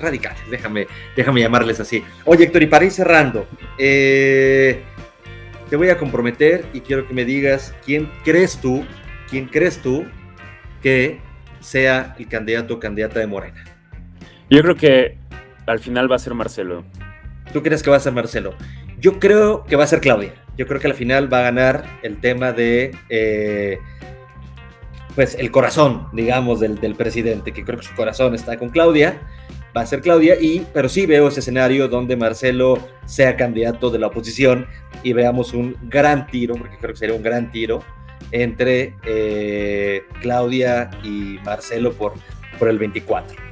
radicales, 0.00 0.40
déjame, 0.50 0.86
déjame 1.14 1.42
llamarles 1.42 1.78
así. 1.78 2.02
Oye, 2.24 2.44
Héctor, 2.44 2.62
y 2.62 2.66
para 2.66 2.86
ir 2.86 2.90
cerrando, 2.90 3.46
eh, 3.78 4.82
te 5.68 5.76
voy 5.76 5.90
a 5.90 5.98
comprometer 5.98 6.64
y 6.72 6.80
quiero 6.80 7.06
que 7.06 7.12
me 7.12 7.26
digas 7.26 7.74
quién 7.84 8.10
crees 8.24 8.58
tú, 8.58 8.86
quién 9.28 9.46
crees 9.46 9.82
tú 9.82 10.06
que 10.82 11.20
sea 11.60 12.14
el 12.18 12.28
candidato 12.28 12.74
o 12.74 12.80
candidata 12.80 13.20
de 13.20 13.26
Morena. 13.26 13.75
Yo 14.48 14.62
creo 14.62 14.76
que 14.76 15.18
al 15.66 15.80
final 15.80 16.10
va 16.10 16.16
a 16.16 16.20
ser 16.20 16.34
Marcelo. 16.34 16.84
¿Tú 17.52 17.62
crees 17.62 17.82
que 17.82 17.90
va 17.90 17.96
a 17.96 18.00
ser 18.00 18.12
Marcelo? 18.12 18.54
Yo 18.98 19.18
creo 19.18 19.64
que 19.64 19.76
va 19.76 19.84
a 19.84 19.86
ser 19.88 20.00
Claudia. 20.00 20.34
Yo 20.56 20.66
creo 20.66 20.80
que 20.80 20.86
al 20.86 20.94
final 20.94 21.32
va 21.32 21.40
a 21.40 21.42
ganar 21.42 21.84
el 22.02 22.20
tema 22.20 22.52
de, 22.52 22.96
eh, 23.08 23.78
pues, 25.14 25.34
el 25.34 25.50
corazón, 25.50 26.06
digamos, 26.12 26.60
del, 26.60 26.94
presidente, 26.94 27.52
que 27.52 27.64
creo 27.64 27.78
que 27.78 27.86
su 27.86 27.94
corazón 27.94 28.34
está 28.34 28.56
con 28.56 28.70
Claudia. 28.70 29.20
Va 29.76 29.82
a 29.82 29.86
ser 29.86 30.00
Claudia, 30.00 30.40
y, 30.40 30.64
pero 30.72 30.88
sí 30.88 31.04
veo 31.04 31.28
ese 31.28 31.40
escenario 31.40 31.88
donde 31.88 32.16
Marcelo 32.16 32.78
sea 33.04 33.36
candidato 33.36 33.90
de 33.90 33.98
la 33.98 34.06
oposición 34.06 34.66
y 35.02 35.12
veamos 35.12 35.52
un 35.52 35.76
gran 35.82 36.26
tiro, 36.28 36.54
porque 36.54 36.78
creo 36.78 36.92
que 36.92 36.98
sería 36.98 37.14
un 37.14 37.22
gran 37.22 37.50
tiro, 37.50 37.82
entre 38.30 38.94
eh, 39.04 40.04
Claudia 40.22 40.90
y 41.02 41.38
Marcelo 41.44 41.92
por, 41.92 42.14
por 42.58 42.68
el 42.68 42.78
24. 42.78 43.45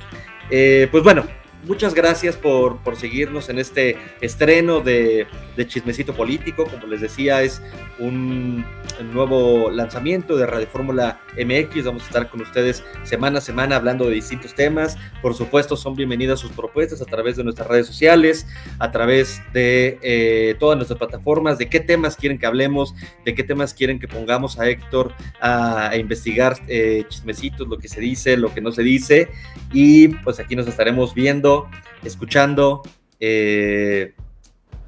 Eh, 0.50 0.88
pues 0.90 1.02
bueno, 1.04 1.24
muchas 1.66 1.94
gracias 1.94 2.36
por, 2.36 2.78
seguirnos 2.96 3.48
en 3.48 3.58
este 3.58 3.96
estreno 4.20 4.80
de, 4.80 5.26
Chismecito 5.66 6.14
Político. 6.14 6.66
Como 6.66 6.86
les 6.86 7.00
decía, 7.00 7.42
es 7.42 7.62
un, 7.98 8.64
nuevo 9.12 9.70
lanzamiento 9.70 10.36
de 10.36 10.46
Radio 10.46 10.66
Fórmula 10.66 11.20
MX. 11.36 11.84
Vamos 11.84 12.02
a 12.04 12.06
estar 12.06 12.30
con 12.30 12.40
ustedes 12.40 12.84
semana 13.02 13.38
a 13.38 13.40
semana 13.40 13.76
hablando 13.76 14.06
de 14.06 14.14
distintos 14.14 14.54
temas. 14.54 14.96
Por 15.22 15.34
supuesto, 15.34 15.76
son 15.76 15.96
bienvenidas 15.96 16.40
sus 16.40 16.52
propuestas 16.52 17.00
a 17.00 17.04
través 17.04 17.36
de 17.36 17.44
nuestras 17.44 17.68
redes 17.68 17.86
sociales, 17.86 18.46
a 18.78 18.90
través 18.90 19.40
de 19.52 19.98
eh, 20.02 20.56
todas 20.58 20.76
nuestras 20.76 20.98
plataformas, 20.98 21.58
de 21.58 21.68
qué 21.68 21.80
temas 21.80 22.16
quieren 22.16 22.38
que 22.38 22.46
hablemos, 22.46 22.94
de 23.24 23.34
qué 23.34 23.42
temas 23.42 23.74
quieren 23.74 23.98
que 23.98 24.08
pongamos 24.08 24.58
a 24.58 24.68
Héctor 24.68 25.12
a, 25.40 25.92
investigar 25.96 26.56
eh, 26.68 27.04
chismecitos, 27.08 27.68
lo 27.68 27.78
que 27.78 27.88
se 27.88 28.00
dice, 28.00 28.36
lo 28.36 28.52
que 28.52 28.60
no 28.60 28.72
se 28.72 28.82
dice. 28.82 29.28
Y 29.72 30.08
pues 30.08 30.40
aquí 30.40 30.56
nos 30.56 30.66
estaremos 30.66 31.14
viendo 31.14 31.53
escuchando 32.02 32.82
eh, 33.20 34.14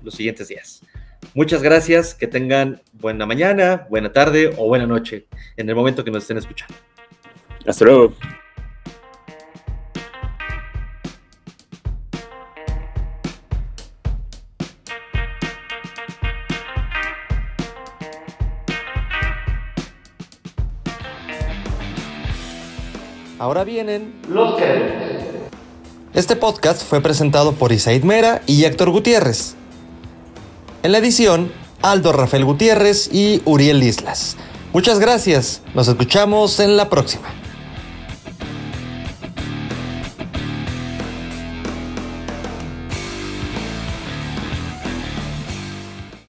los 0.03 0.15
siguientes 0.15 0.49
días. 0.49 0.83
Muchas 1.35 1.63
gracias, 1.63 2.15
que 2.15 2.27
tengan 2.27 2.81
buena 2.93 3.27
mañana, 3.27 3.87
buena 3.91 4.13
tarde 4.13 4.55
o 4.57 4.69
buena 4.69 4.87
noche 4.87 5.27
en 5.57 5.69
el 5.69 5.75
momento 5.75 6.05
que 6.05 6.11
nos 6.11 6.23
estén 6.23 6.39
escuchando. 6.39 6.75
Hasta 7.67 7.85
luego. 7.85 8.15
Ahora 23.39 23.63
vienen 23.65 24.15
los 24.29 24.57
créditos. 24.57 25.06
Este 26.17 26.35
podcast 26.35 26.83
fue 26.83 27.03
presentado 27.03 27.53
por 27.53 27.73
Isaid 27.73 28.03
Mera 28.03 28.41
y 28.47 28.65
Héctor 28.65 28.89
Gutiérrez. 28.89 29.55
En 30.83 30.93
la 30.93 30.97
edición, 30.97 31.53
Aldo 31.83 32.11
Rafael 32.15 32.47
Gutiérrez 32.47 33.11
y 33.13 33.43
Uriel 33.45 33.83
Islas. 33.83 34.39
Muchas 34.73 34.99
gracias. 34.99 35.61
Nos 35.75 35.89
escuchamos 35.89 36.59
en 36.59 36.79
la 36.79 36.89
próxima. 36.89 37.29